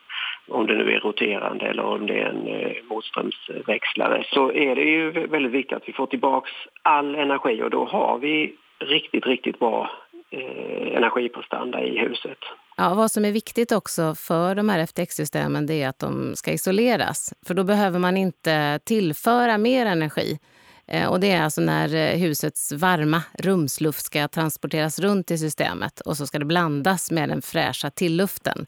om 0.49 0.67
det 0.67 0.75
nu 0.75 0.93
är 0.93 1.01
roterande 1.01 1.67
eller 1.67 1.85
om 1.85 2.07
det 2.07 2.21
är 2.21 2.29
en 2.29 2.47
eh, 2.47 2.73
motströmsväxlare 2.91 4.25
så 4.33 4.53
är 4.53 4.77
det 4.77 4.83
ju 4.83 5.11
väldigt 5.11 5.53
viktigt 5.53 5.77
att 5.77 5.89
vi 5.89 5.93
får 5.93 6.07
tillbaks 6.07 6.51
all 6.83 7.15
energi 7.15 7.63
och 7.63 7.71
då 7.71 7.85
har 7.85 8.19
vi 8.19 8.55
riktigt, 8.79 9.27
riktigt 9.27 9.59
bra 9.59 9.91
eh, 10.31 10.97
energiprestanda 10.97 11.83
i 11.83 11.99
huset. 11.99 12.39
Ja, 12.77 12.95
vad 12.95 13.11
som 13.11 13.25
är 13.25 13.33
viktigt 13.33 13.73
också 13.73 14.15
för 14.15 14.55
de 14.55 14.69
här 14.69 14.87
FTX-systemen 14.87 15.71
är 15.71 15.89
att 15.89 15.99
de 15.99 16.37
ska 16.37 16.53
isoleras. 16.53 17.35
För 17.47 17.55
då 17.55 17.65
behöver 17.65 17.99
man 17.99 18.17
inte 18.17 18.79
tillföra 18.85 19.59
mer 19.59 19.87
energi. 19.87 20.39
Eh, 20.87 21.09
och 21.09 21.21
det 21.21 21.31
är 21.31 21.43
alltså 21.43 21.61
när 21.61 21.95
eh, 21.95 22.19
husets 22.19 22.73
varma 22.73 23.23
rumsluft 23.39 24.05
ska 24.05 24.29
transporteras 24.29 24.99
runt 24.99 25.31
i 25.31 25.39
systemet 25.39 26.01
och 26.01 26.17
så 26.17 26.27
ska 26.27 26.39
det 26.39 26.45
blandas 26.45 27.11
med 27.11 27.29
den 27.29 27.43
fräscha 27.43 27.91
tilluften 27.91 28.67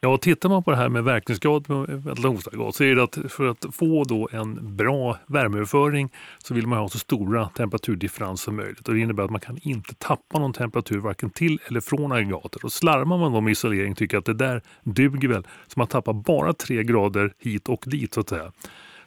Ja, 0.00 0.16
tittar 0.16 0.48
man 0.48 0.62
på 0.62 0.70
det 0.70 0.76
här 0.76 0.88
med 0.88 1.04
verkningsgrad 1.04 1.70
med 1.70 1.88
ventilationsaggregat 1.88 2.74
så 2.74 2.84
är 2.84 2.94
det 2.94 3.02
att 3.02 3.18
för 3.28 3.46
att 3.46 3.66
få 3.72 4.04
då 4.04 4.28
en 4.32 4.76
bra 4.76 5.18
värmeöverföring 5.26 6.10
så 6.38 6.54
vill 6.54 6.66
man 6.66 6.78
ha 6.78 6.88
så 6.88 6.98
stora 6.98 7.48
temperaturdifferenser 7.48 8.44
som 8.44 8.56
möjligt. 8.56 8.88
Och 8.88 8.94
det 8.94 9.00
innebär 9.00 9.24
att 9.24 9.30
man 9.30 9.40
kan 9.40 9.58
inte 9.62 9.94
tappa 9.94 10.38
någon 10.38 10.52
temperatur 10.52 10.98
varken 10.98 11.30
till 11.30 11.60
eller 11.66 11.80
från 11.80 12.12
aggregatet. 12.12 12.64
Och 12.64 12.72
slarvar 12.72 13.18
man 13.18 13.32
då 13.32 13.40
med 13.40 13.50
isolering 13.50 13.94
tycker 13.94 14.18
att 14.18 14.24
det 14.24 14.34
där 14.34 14.62
duger 14.82 15.28
väl, 15.28 15.46
så 15.66 15.74
man 15.76 15.86
tappar 15.86 16.12
bara 16.12 16.52
tre 16.52 16.84
grader 16.84 17.32
hit 17.38 17.68
och 17.68 17.84
dit 17.86 18.14
så 18.14 18.20
att 18.20 18.28
säga. 18.28 18.52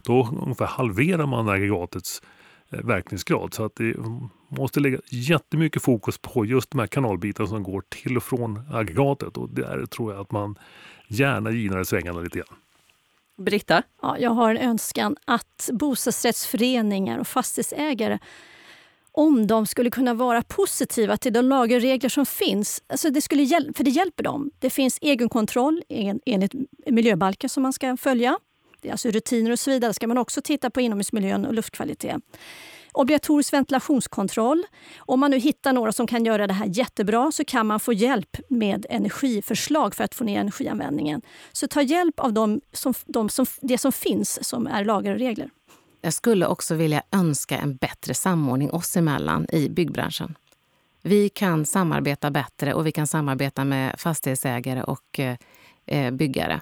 Då 0.03 0.29
ungefär 0.41 0.65
halverar 0.65 1.25
man 1.25 1.49
aggregatets 1.49 2.21
verkningsgrad. 2.71 3.53
Så 3.53 3.65
att 3.65 3.75
det 3.75 3.95
måste 4.47 4.79
lägga 4.79 4.99
jättemycket 5.09 5.81
fokus 5.81 6.17
på 6.17 6.45
just 6.45 6.71
de 6.71 6.79
här 6.79 6.87
kanalbitarna 6.87 7.49
som 7.49 7.63
går 7.63 7.83
till 7.89 8.17
och 8.17 8.23
från 8.23 8.61
aggregatet. 8.71 9.37
Och 9.37 9.49
där 9.49 9.85
tror 9.85 10.13
jag 10.13 10.21
att 10.21 10.31
man 10.31 10.55
gärna 11.07 11.51
ginar 11.51 11.83
svängarna 11.83 12.19
lite 12.19 12.37
grann. 12.37 12.57
Britta? 13.37 13.83
Ja, 14.01 14.17
jag 14.17 14.31
har 14.31 14.55
en 14.55 14.69
önskan 14.69 15.15
att 15.25 15.69
bostadsrättsföreningar 15.73 17.19
och 17.19 17.27
fastighetsägare 17.27 18.19
om 19.11 19.47
de 19.47 19.65
skulle 19.65 19.89
kunna 19.89 20.13
vara 20.13 20.41
positiva 20.41 21.17
till 21.17 21.33
de 21.33 21.45
lagar 21.45 21.75
och 21.75 21.81
regler 21.81 22.09
som 22.09 22.25
finns. 22.25 22.83
Alltså 22.87 23.09
det 23.09 23.21
skulle 23.21 23.73
för 23.75 23.83
det 23.83 23.89
hjälper 23.89 24.23
dem. 24.23 24.51
Det 24.59 24.69
finns 24.69 24.97
egenkontroll 25.01 25.83
enligt 26.25 26.53
miljöbalken 26.85 27.49
som 27.49 27.63
man 27.63 27.73
ska 27.73 27.97
följa. 27.97 28.37
Det 28.81 28.87
är 28.87 28.91
alltså 28.91 29.11
rutiner 29.11 29.51
och 29.51 29.59
så 29.59 29.71
vidare. 29.71 29.93
ska 29.93 30.07
man 30.07 30.17
också 30.17 30.41
titta 30.41 30.69
på 30.69 30.81
inomhusmiljön 30.81 31.45
och 31.45 31.53
luftkvalitet. 31.53 32.15
Obligatorisk 32.93 33.53
ventilationskontroll. 33.53 34.63
Om 34.97 35.19
man 35.19 35.31
nu 35.31 35.37
hittar 35.37 35.73
några 35.73 35.91
som 35.91 36.07
kan 36.07 36.25
göra 36.25 36.47
det 36.47 36.53
här 36.53 36.65
jättebra 36.69 37.31
så 37.31 37.45
kan 37.45 37.67
man 37.67 37.79
få 37.79 37.93
hjälp 37.93 38.37
med 38.47 38.85
energiförslag 38.89 39.95
för 39.95 40.03
att 40.03 40.15
få 40.15 40.23
ner 40.23 40.39
energianvändningen. 40.39 41.21
Så 41.51 41.67
ta 41.67 41.81
hjälp 41.81 42.19
av 42.19 42.33
de 42.33 42.61
som, 42.73 42.93
de 43.05 43.29
som, 43.29 43.45
det 43.61 43.77
som 43.77 43.91
finns 43.91 44.47
som 44.47 44.67
är 44.67 44.85
lagar 44.85 45.11
och 45.11 45.19
regler. 45.19 45.49
Jag 46.01 46.13
skulle 46.13 46.47
också 46.47 46.75
vilja 46.75 47.03
önska 47.11 47.57
en 47.57 47.75
bättre 47.75 48.13
samordning 48.13 48.71
oss 48.71 48.97
emellan 48.97 49.47
i 49.51 49.69
byggbranschen. 49.69 50.35
Vi 51.01 51.29
kan 51.29 51.65
samarbeta 51.65 52.31
bättre 52.31 52.73
och 52.73 52.87
vi 52.87 52.91
kan 52.91 53.07
samarbeta 53.07 53.63
med 53.65 53.99
fastighetsägare 53.99 54.83
och 54.83 55.19
eh, 55.19 55.37
eh 55.85 56.11
byggare 56.11 56.61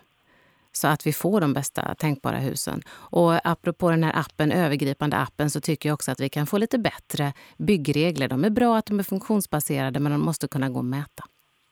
så 0.72 0.88
att 0.88 1.08
vi 1.08 1.14
får 1.14 1.42
de 1.42 1.54
bästa 1.54 1.96
tänkbara 1.96 2.38
husen. 2.38 2.82
Och 2.90 3.48
apropå 3.48 3.90
den 3.90 4.04
här 4.04 4.20
appen, 4.20 4.52
övergripande 4.52 5.18
appen 5.18 5.50
så 5.50 5.62
tycker 5.62 5.90
jag 5.90 5.94
också 5.94 6.12
att 6.12 6.20
vi 6.20 6.30
kan 6.30 6.48
få 6.48 6.58
lite 6.58 6.78
bättre 6.78 7.34
byggregler. 7.58 8.28
De 8.28 8.46
är 8.46 8.50
bra 8.50 8.78
att 8.78 8.86
de 8.86 9.00
är 9.00 9.04
funktionsbaserade 9.04 10.00
men 10.00 10.12
de 10.12 10.22
måste 10.22 10.48
kunna 10.48 10.70
gå 10.70 10.80
att 10.80 10.86
mäta. 10.86 11.24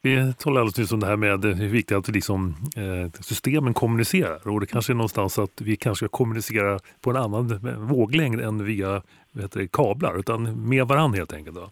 Vi 0.02 0.34
talade 0.38 0.60
alldeles 0.60 0.78
nyss 0.78 0.92
om 0.92 1.00
det 1.00 1.08
här 1.08 1.16
med 1.16 1.46
eh, 1.46 1.52
hur 1.52 1.68
viktigt 1.68 1.98
att 1.98 2.08
liksom, 2.08 2.56
eh, 2.76 3.22
systemen 3.22 3.74
kommunicerar. 3.74 4.48
Och 4.48 4.60
det 4.60 4.66
kanske 4.66 4.94
är 4.94 4.96
någonstans 4.96 5.40
att 5.40 5.62
vi 5.62 5.76
kanske 5.76 6.06
ska 6.06 6.18
kommunicera 6.18 6.80
på 7.02 7.10
en 7.10 7.16
annan 7.16 7.52
eh, 7.52 7.78
våglängd 7.78 8.42
än 8.42 8.66
via 8.66 9.02
heter 9.42 9.60
det, 9.60 9.68
kablar, 9.68 10.20
utan 10.20 10.70
med 10.70 10.88
varandra 10.88 11.18
helt 11.18 11.34
enkelt. 11.34 11.56
Då. 11.56 11.70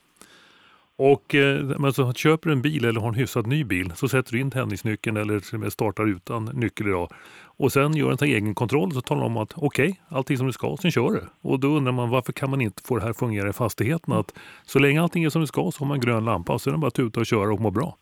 Och 0.98 1.36
eh, 1.36 1.72
alltså, 1.84 2.14
köper 2.14 2.50
en 2.50 2.62
bil 2.62 2.86
eller 2.86 3.02
har 3.02 3.08
en 3.08 3.14
hyfsat 3.14 3.46
ny 3.46 3.64
bil 3.64 3.92
så 3.96 4.10
sätter 4.10 4.32
du 4.32 4.40
in 4.40 4.52
tändningsnyckeln 4.52 5.18
eller 5.18 5.70
startar 5.70 6.08
utan 6.08 6.46
nyckel 6.46 6.88
idag. 6.88 7.12
Och 7.58 7.72
sen 7.72 7.96
gör 7.96 8.12
en 8.12 8.30
egen 8.30 8.56
kontroll 8.56 8.94
så 8.94 9.02
talar 9.02 9.24
om 9.24 9.38
att 9.38 9.54
okej, 9.56 9.90
okay, 9.90 10.18
allting 10.18 10.38
som 10.38 10.48
det 10.48 10.54
ska, 10.54 10.78
sen 10.82 10.92
kör 10.92 11.12
du. 11.12 11.24
Och 11.42 11.60
då 11.60 11.68
undrar 11.68 11.92
man 11.92 12.10
varför 12.10 12.34
kan 12.34 12.50
man 12.50 12.62
inte 12.62 12.84
få 12.84 12.96
det 12.96 13.04
här 13.04 13.10
att 13.10 13.18
fungera 13.18 13.50
i 13.50 13.54
fastigheten? 13.54 14.14
Att 14.14 14.34
så 14.66 14.80
länge 14.80 15.02
allting 15.02 15.24
är 15.24 15.30
som 15.30 15.42
det 15.42 15.48
ska 15.48 15.72
så 15.72 15.80
har 15.80 15.88
man 15.88 16.00
grön 16.00 16.26
lampa 16.26 16.54
och 16.54 16.62
sen 16.62 16.74
är 16.74 16.78
det 16.78 16.82
bara 16.82 16.88
att 16.88 16.94
tuta 16.94 17.20
och 17.20 17.26
köra 17.26 17.54
och 17.54 17.62
må 17.62 17.72
bra. 17.72 17.98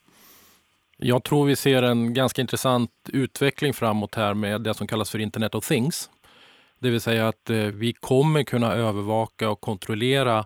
Jag 0.98 1.24
tror 1.24 1.46
vi 1.46 1.56
ser 1.56 1.84
en 1.84 2.14
ganska 2.14 2.42
intressant 2.42 2.92
utveckling 3.10 3.74
framåt 3.74 4.16
här 4.16 4.34
med 4.34 4.62
det 4.62 4.74
som 4.74 4.88
kallas 4.88 5.10
för 5.10 5.20
Internet 5.20 5.56
of 5.56 5.68
Things. 5.68 6.10
Det 6.80 6.90
vill 6.90 7.02
säga 7.02 7.28
att 7.28 7.50
eh, 7.50 7.58
vi 7.58 7.94
kommer 7.94 8.44
kunna 8.44 8.74
övervaka 8.74 9.50
och 9.50 9.62
kontrollera 9.62 10.46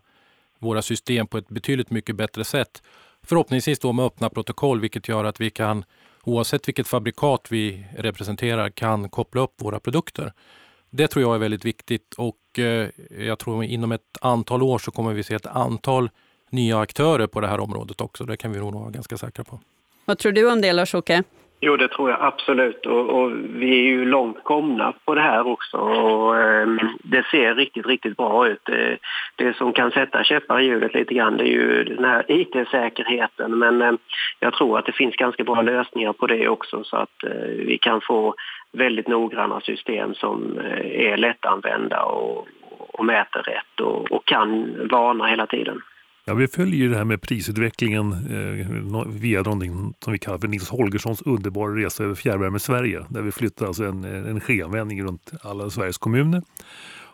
våra 0.59 0.81
system 0.81 1.27
på 1.27 1.37
ett 1.37 1.49
betydligt 1.49 1.89
mycket 1.89 2.15
bättre 2.15 2.43
sätt. 2.43 2.83
Förhoppningsvis 3.23 3.79
då 3.79 3.93
med 3.93 4.05
öppna 4.05 4.29
protokoll 4.29 4.81
vilket 4.81 5.07
gör 5.07 5.23
att 5.23 5.41
vi 5.41 5.49
kan 5.49 5.85
oavsett 6.23 6.67
vilket 6.67 6.87
fabrikat 6.87 7.47
vi 7.49 7.85
representerar 7.97 8.69
kan 8.69 9.09
koppla 9.09 9.41
upp 9.41 9.53
våra 9.57 9.79
produkter. 9.79 10.33
Det 10.89 11.07
tror 11.07 11.23
jag 11.23 11.35
är 11.35 11.39
väldigt 11.39 11.65
viktigt 11.65 12.13
och 12.17 12.59
eh, 12.59 12.89
jag 13.19 13.39
tror 13.39 13.63
inom 13.63 13.91
ett 13.91 14.17
antal 14.21 14.63
år 14.63 14.79
så 14.79 14.91
kommer 14.91 15.13
vi 15.13 15.23
se 15.23 15.33
ett 15.33 15.45
antal 15.45 16.09
nya 16.49 16.79
aktörer 16.79 17.27
på 17.27 17.41
det 17.41 17.47
här 17.47 17.59
området 17.59 18.01
också. 18.01 18.25
Det 18.25 18.37
kan 18.37 18.51
vi 18.51 18.59
nog 18.59 18.73
vara 18.73 18.89
ganska 18.89 19.17
säkra 19.17 19.43
på. 19.43 19.59
Vad 20.05 20.17
tror 20.17 20.31
du 20.31 20.51
om 20.51 20.61
det 20.61 20.73
Lars-Åke? 20.73 21.23
Jo, 21.59 21.77
det 21.77 21.87
tror 21.87 22.09
jag 22.09 22.21
absolut. 22.21 22.85
Och, 22.85 23.09
och, 23.09 23.31
vi 23.31 23.79
är 23.79 23.83
ju 23.83 24.05
långt 24.05 24.43
komna 24.43 24.93
på 25.05 25.15
det 25.15 25.21
här 25.21 25.47
också. 25.47 25.77
Och, 25.77 26.37
eh, 26.37 26.67
det 27.03 27.25
ser 27.31 27.55
riktigt, 27.55 27.85
riktigt 27.85 28.17
bra 28.17 28.47
ut. 28.47 28.61
Det, 28.65 28.97
det 29.35 29.57
som 29.57 29.73
kan 29.73 29.91
sätta 29.91 30.23
käppar 30.23 30.59
i 30.59 30.65
hjulet 30.65 30.93
lite 30.93 31.13
grann 31.13 31.37
det 31.37 31.43
är 31.43 31.53
ju 31.53 31.83
den 31.83 32.05
här 32.05 32.25
IT-säkerheten. 32.27 33.59
Men 33.59 33.81
eh, 33.81 33.93
jag 34.39 34.53
tror 34.53 34.79
att 34.79 34.85
det 34.85 34.91
finns 34.91 35.15
ganska 35.15 35.43
bra 35.43 35.61
lösningar 35.61 36.13
på 36.13 36.27
det 36.27 36.47
också 36.47 36.83
så 36.83 36.97
att 36.97 37.23
eh, 37.23 37.47
vi 37.47 37.77
kan 37.77 38.01
få 38.01 38.35
väldigt 38.71 39.07
noggranna 39.07 39.61
system 39.61 40.13
som 40.13 40.59
eh, 40.59 41.11
är 41.11 41.17
lättanvända 41.17 42.03
och, 42.03 42.47
och 42.93 43.05
mäter 43.05 43.41
rätt 43.41 43.79
och, 43.81 44.11
och 44.11 44.25
kan 44.25 44.73
varna 44.87 45.27
hela 45.27 45.45
tiden. 45.45 45.81
Ja, 46.29 46.33
vi 46.33 46.47
följer 46.47 46.89
det 46.89 46.97
här 46.97 47.03
med 47.03 47.21
prisutvecklingen 47.21 48.11
eh, 48.11 49.07
via 49.07 49.41
någonting 49.41 49.93
som 50.03 50.13
vi 50.13 50.19
kallar 50.19 50.37
för 50.37 50.47
Nils 50.47 50.69
Holgerssons 50.69 51.21
underbara 51.21 51.75
resa 51.75 52.03
över 52.03 52.15
fjärrvärme 52.15 52.59
Sverige. 52.59 53.05
Där 53.09 53.21
vi 53.21 53.31
flyttar 53.31 53.65
alltså 53.65 53.85
en 53.85 54.03
energianvändning 54.03 55.03
runt 55.03 55.31
alla 55.41 55.69
Sveriges 55.69 55.97
kommuner. 55.97 56.41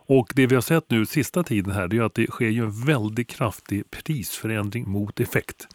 Och 0.08 0.34
det 0.36 0.48
vi 0.48 0.56
har 0.56 0.62
sett 0.62 0.90
nu 0.90 1.06
sista 1.06 1.44
tiden 1.44 1.74
här 1.74 1.94
är 1.94 2.02
att 2.02 2.14
det 2.14 2.28
sker 2.28 2.50
ju 2.50 2.64
en 2.64 2.86
väldigt 2.86 3.28
kraftig 3.30 3.92
prisförändring 3.92 4.90
mot 4.90 5.20
effekt. 5.20 5.68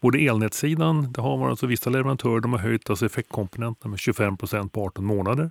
Både 0.00 0.18
elnätssidan, 0.18 1.12
det 1.12 1.20
har 1.20 1.36
varit 1.36 1.50
alltså 1.50 1.66
vissa 1.66 1.90
leverantörer 1.90 2.40
de 2.40 2.52
har 2.52 2.60
höjt 2.60 2.90
alltså 2.90 3.06
effektkomponenterna 3.06 3.90
med 3.90 3.98
25 3.98 4.36
procent 4.36 4.72
på 4.72 4.84
18 4.84 5.04
månader. 5.04 5.50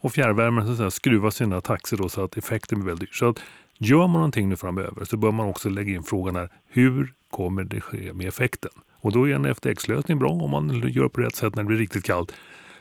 Och 0.00 0.12
fjärrvärmen 0.12 0.76
så 0.76 0.90
skruvar 0.90 1.30
sina 1.30 1.60
taxor 1.60 1.96
då 1.96 2.08
så 2.08 2.24
att 2.24 2.36
effekten 2.36 2.78
blir 2.78 2.86
väldigt 2.86 3.08
dyr. 3.08 3.14
Så 3.14 3.28
att 3.28 3.40
Gör 3.82 4.06
man 4.06 4.12
någonting 4.12 4.48
nu 4.48 4.56
framöver 4.56 5.04
så 5.04 5.16
bör 5.16 5.32
man 5.32 5.48
också 5.48 5.68
lägga 5.68 5.94
in 5.94 6.02
frågan 6.02 6.36
här, 6.36 6.48
hur 6.68 7.12
kommer 7.30 7.64
det 7.64 7.80
ske 7.80 8.12
med 8.12 8.28
effekten? 8.28 8.70
Och 8.92 9.12
då 9.12 9.28
är 9.28 9.34
en 9.34 9.54
FTX-lösning 9.54 10.18
bra 10.18 10.30
om 10.30 10.50
man 10.50 10.88
gör 10.88 11.08
på 11.08 11.20
rätt 11.20 11.34
sätt 11.34 11.54
när 11.54 11.62
det 11.62 11.66
blir 11.66 11.78
riktigt 11.78 12.04
kallt. 12.04 12.32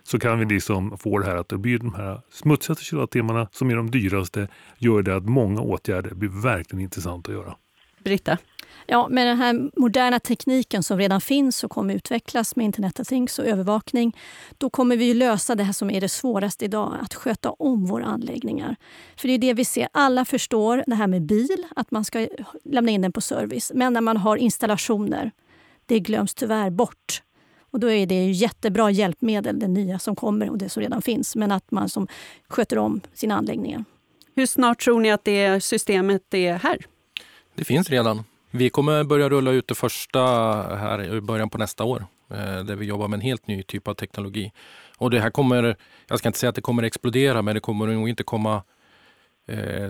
Så 0.04 0.20
kan 0.20 0.40
vi 0.40 0.46
liksom 0.46 0.98
få 0.98 1.20
det 1.20 1.26
här 1.26 1.36
att 1.36 1.50
det 1.50 1.58
blir 1.58 1.78
de 1.78 1.94
här 1.94 2.22
smutsigaste 2.32 2.84
kilowattimmarna 2.84 3.48
som 3.52 3.70
är 3.70 3.76
de 3.76 3.92
dyraste 3.92 4.48
gör 4.78 5.02
det 5.02 5.16
att 5.16 5.26
många 5.26 5.62
åtgärder 5.62 6.14
blir 6.14 6.42
verkligen 6.42 6.84
intressanta 6.84 7.32
att 7.32 7.38
göra. 7.38 7.56
Britta? 8.04 8.38
Ja, 8.86 9.08
med 9.10 9.28
den 9.28 9.38
här 9.38 9.70
moderna 9.80 10.20
tekniken 10.20 10.84
som 10.84 10.98
redan 10.98 11.22
finns 11.22 11.64
och 11.64 11.72
kommer 11.72 11.96
utvecklas 11.96 12.56
med 12.56 12.66
Internet 12.66 13.00
of 13.00 13.08
Things 13.08 13.40
och 13.40 13.46
övervakning, 13.46 14.18
då 14.58 14.70
kommer 14.70 14.98
vi 14.98 15.14
lösa 15.14 15.56
det 15.56 15.64
här 15.64 15.74
som 15.74 15.90
är 15.90 16.02
det 16.02 16.10
svåraste 16.10 16.66
idag, 16.66 16.98
att 17.02 17.14
sköta 17.14 17.52
om 17.52 17.86
våra 17.86 18.06
anläggningar. 18.06 18.76
För 19.18 19.28
det 19.28 19.34
är 19.34 19.38
det 19.38 19.54
vi 19.54 19.66
ser. 19.66 19.88
Alla 19.92 20.26
förstår 20.26 20.84
det 20.88 20.96
här 20.96 21.08
med 21.08 21.22
bil, 21.22 21.66
att 21.76 21.92
man 21.92 22.06
ska 22.06 22.28
lämna 22.64 22.92
in 22.92 23.02
den 23.02 23.12
på 23.12 23.22
service. 23.22 23.72
Men 23.76 23.94
när 23.94 24.02
man 24.02 24.18
har 24.18 24.38
installationer, 24.38 25.32
det 25.86 26.00
glöms 26.00 26.34
tyvärr 26.34 26.70
bort. 26.70 27.24
Och 27.72 27.80
då 27.80 27.92
är 27.92 28.06
det 28.06 28.26
ju 28.26 28.32
jättebra 28.32 28.92
hjälpmedel, 28.92 29.60
det 29.60 29.68
nya 29.68 30.00
som 30.00 30.16
kommer 30.16 30.50
och 30.50 30.58
det 30.58 30.70
som 30.70 30.82
redan 30.82 31.02
finns. 31.02 31.36
Men 31.36 31.52
att 31.52 31.72
man 31.72 31.90
som 31.90 32.08
sköter 32.48 32.78
om 32.78 33.02
sina 33.14 33.36
anläggningar. 33.38 33.86
Hur 34.36 34.46
snart 34.46 34.82
tror 34.82 35.00
ni 35.00 35.12
att 35.12 35.24
det 35.24 35.64
systemet 35.64 36.34
är 36.34 36.54
här? 36.54 36.86
Det 37.56 37.64
finns 37.64 37.90
redan. 37.90 38.24
Vi 38.52 38.70
kommer 38.70 39.04
börja 39.04 39.30
rulla 39.30 39.52
ut 39.52 39.68
det 39.68 39.76
första 39.76 40.22
här 40.78 41.16
i 41.16 41.22
början 41.22 41.50
på 41.50 41.58
nästa 41.58 41.84
år 41.84 42.06
eh, 42.30 42.64
där 42.64 42.76
vi 42.76 42.86
jobbar 42.86 43.08
med 43.08 43.18
en 43.18 43.22
helt 43.22 43.48
ny 43.48 43.64
typ 43.64 43.88
av 43.88 43.94
teknologi. 43.94 44.52
Och 44.98 45.12
det 45.12 45.20
här 45.20 45.30
kommer, 45.30 45.76
jag 46.08 46.20
ska 46.20 46.30
inte 46.30 46.40
säga 46.40 46.50
att 46.50 46.56
det 46.56 46.62
kommer 46.62 46.84
explodera, 46.84 47.42
men 47.42 47.56
det 47.56 47.60
kommer 47.60 47.88
nog 47.88 48.10
inte 48.10 48.24
komma 48.24 48.64
eh, 49.48 49.90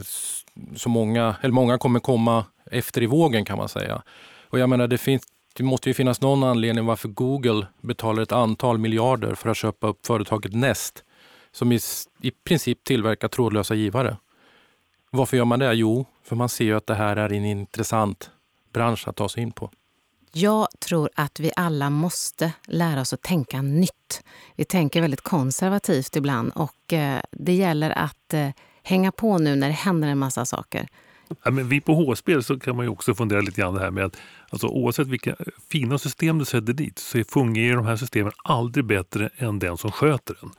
så 0.75 0.89
många, 0.89 1.35
eller 1.41 1.53
många 1.53 1.77
kommer 1.77 1.99
komma 1.99 2.45
efter 2.71 3.03
i 3.03 3.05
vågen 3.05 3.45
kan 3.45 3.57
man 3.57 3.69
säga. 3.69 4.01
Och 4.43 4.59
jag 4.59 4.69
menar, 4.69 4.87
det, 4.87 4.97
finns, 4.97 5.23
det 5.53 5.63
måste 5.63 5.89
ju 5.89 5.93
finnas 5.93 6.21
någon 6.21 6.43
anledning 6.43 6.85
varför 6.85 7.09
Google 7.09 7.67
betalar 7.81 8.23
ett 8.23 8.31
antal 8.31 8.77
miljarder 8.77 9.35
för 9.35 9.49
att 9.49 9.57
köpa 9.57 9.87
upp 9.87 10.05
företaget 10.05 10.53
Nest 10.53 11.03
som 11.51 11.71
i, 11.71 11.79
i 12.21 12.31
princip 12.31 12.83
tillverkar 12.83 13.27
trådlösa 13.27 13.75
givare. 13.75 14.17
Varför 15.11 15.37
gör 15.37 15.45
man 15.45 15.59
det? 15.59 15.73
Jo, 15.73 16.05
för 16.23 16.35
man 16.35 16.49
ser 16.49 16.65
ju 16.65 16.77
att 16.77 16.87
det 16.87 16.95
här 16.95 17.15
är 17.15 17.33
en 17.33 17.45
intressant 17.45 18.31
bransch 18.73 19.07
att 19.07 19.15
ta 19.15 19.29
sig 19.29 19.43
in 19.43 19.51
på. 19.51 19.71
Jag 20.31 20.67
tror 20.79 21.09
att 21.15 21.39
vi 21.39 21.51
alla 21.55 21.89
måste 21.89 22.53
lära 22.65 23.01
oss 23.01 23.13
att 23.13 23.21
tänka 23.21 23.61
nytt. 23.61 24.23
Vi 24.55 24.65
tänker 24.65 25.01
väldigt 25.01 25.21
konservativt 25.21 26.15
ibland 26.15 26.51
och 26.55 26.93
eh, 26.93 27.21
det 27.31 27.53
gäller 27.53 27.91
att 27.91 28.33
eh, 28.33 28.49
hänga 28.83 29.11
på 29.11 29.37
nu 29.37 29.55
när 29.55 29.67
det 29.67 29.73
händer 29.73 30.07
en 30.07 30.17
massa 30.17 30.45
saker. 30.45 30.87
Ja, 31.43 31.51
men 31.51 31.69
vi 31.69 31.81
på 31.81 31.93
HSB 31.93 32.41
så 32.41 32.59
kan 32.59 32.75
man 32.75 32.85
ju 32.85 32.89
också 32.89 33.15
fundera 33.15 33.41
lite 33.41 33.61
grann 33.61 33.73
det 33.73 33.79
här 33.79 33.91
med 33.91 34.05
att 34.05 34.17
alltså, 34.49 34.67
oavsett 34.67 35.07
vilka 35.07 35.35
fina 35.69 35.97
system 35.97 36.39
du 36.39 36.45
sätter 36.45 36.73
dit 36.73 36.99
så 36.99 37.23
fungerar 37.23 37.75
de 37.75 37.85
här 37.85 37.95
systemen 37.95 38.31
aldrig 38.43 38.85
bättre 38.85 39.29
än 39.37 39.59
den 39.59 39.77
som 39.77 39.91
sköter 39.91 40.35
den. 40.41 40.51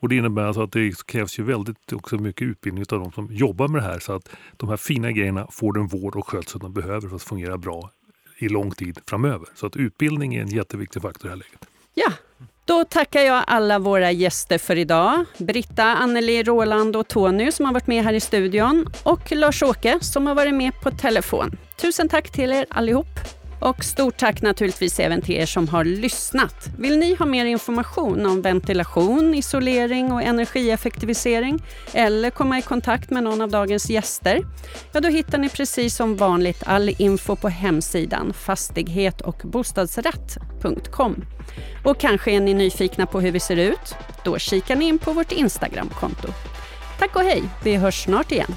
Och 0.00 0.08
det 0.08 0.16
innebär 0.16 0.42
alltså 0.42 0.62
att 0.62 0.72
det 0.72 1.06
krävs 1.06 1.38
ju 1.38 1.42
väldigt 1.42 1.92
också 1.92 2.16
mycket 2.16 2.42
utbildning 2.42 2.84
av 2.92 3.00
de 3.00 3.12
som 3.12 3.28
jobbar 3.30 3.68
med 3.68 3.82
det 3.82 3.86
här 3.86 3.98
så 3.98 4.12
att 4.12 4.28
de 4.56 4.68
här 4.68 4.76
fina 4.76 5.12
grejerna 5.12 5.46
får 5.50 5.72
den 5.72 5.86
vård 5.86 6.16
och 6.16 6.28
skötsel 6.28 6.60
de 6.60 6.72
behöver 6.72 7.08
för 7.08 7.16
att 7.16 7.22
fungera 7.22 7.58
bra 7.58 7.90
i 8.38 8.48
lång 8.48 8.70
tid 8.70 8.98
framöver. 9.06 9.48
Så 9.54 9.66
att 9.66 9.76
utbildning 9.76 10.34
är 10.34 10.42
en 10.42 10.48
jätteviktig 10.48 11.02
faktor 11.02 11.26
i 11.26 11.28
det 11.28 11.30
här 11.30 11.36
läget. 11.36 11.68
Ja, 11.94 12.12
då 12.64 12.84
tackar 12.84 13.20
jag 13.20 13.44
alla 13.46 13.78
våra 13.78 14.10
gäster 14.10 14.58
för 14.58 14.76
idag. 14.76 15.24
Britta, 15.38 15.84
Anneli, 15.84 16.42
Roland 16.42 16.96
och 16.96 17.08
Tony 17.08 17.52
som 17.52 17.66
har 17.66 17.72
varit 17.72 17.86
med 17.86 18.04
här 18.04 18.12
i 18.12 18.20
studion 18.20 18.86
och 19.02 19.32
Lars-Åke 19.32 19.98
som 20.00 20.26
har 20.26 20.34
varit 20.34 20.54
med 20.54 20.72
på 20.82 20.90
telefon. 20.90 21.56
Tusen 21.76 22.08
tack 22.08 22.32
till 22.32 22.52
er 22.52 22.66
allihop. 22.70 23.35
Och 23.60 23.84
stort 23.84 24.16
tack 24.16 24.42
naturligtvis 24.42 25.00
även 25.00 25.22
till 25.22 25.34
er 25.34 25.46
som 25.46 25.68
har 25.68 25.84
lyssnat. 25.84 26.68
Vill 26.78 26.98
ni 26.98 27.14
ha 27.14 27.26
mer 27.26 27.44
information 27.44 28.26
om 28.26 28.42
ventilation, 28.42 29.34
isolering 29.34 30.12
och 30.12 30.22
energieffektivisering 30.22 31.62
eller 31.92 32.30
komma 32.30 32.58
i 32.58 32.62
kontakt 32.62 33.10
med 33.10 33.22
någon 33.22 33.40
av 33.40 33.50
dagens 33.50 33.90
gäster? 33.90 34.46
Ja, 34.92 35.00
då 35.00 35.08
hittar 35.08 35.38
ni 35.38 35.48
precis 35.48 35.96
som 35.96 36.16
vanligt 36.16 36.62
all 36.66 36.94
info 36.98 37.36
på 37.36 37.48
hemsidan 37.48 38.32
fastighet 38.32 39.20
och 39.20 39.42
bostadsrätt.com. 39.44 41.24
Och 41.84 42.00
kanske 42.00 42.30
är 42.30 42.40
ni 42.40 42.54
nyfikna 42.54 43.06
på 43.06 43.20
hur 43.20 43.32
vi 43.32 43.40
ser 43.40 43.56
ut? 43.56 43.94
Då 44.24 44.38
kikar 44.38 44.76
ni 44.76 44.84
in 44.84 44.98
på 44.98 45.12
vårt 45.12 45.32
Instagramkonto. 45.32 46.28
Tack 46.98 47.16
och 47.16 47.22
hej, 47.22 47.42
vi 47.64 47.76
hörs 47.76 48.04
snart 48.04 48.32
igen. 48.32 48.54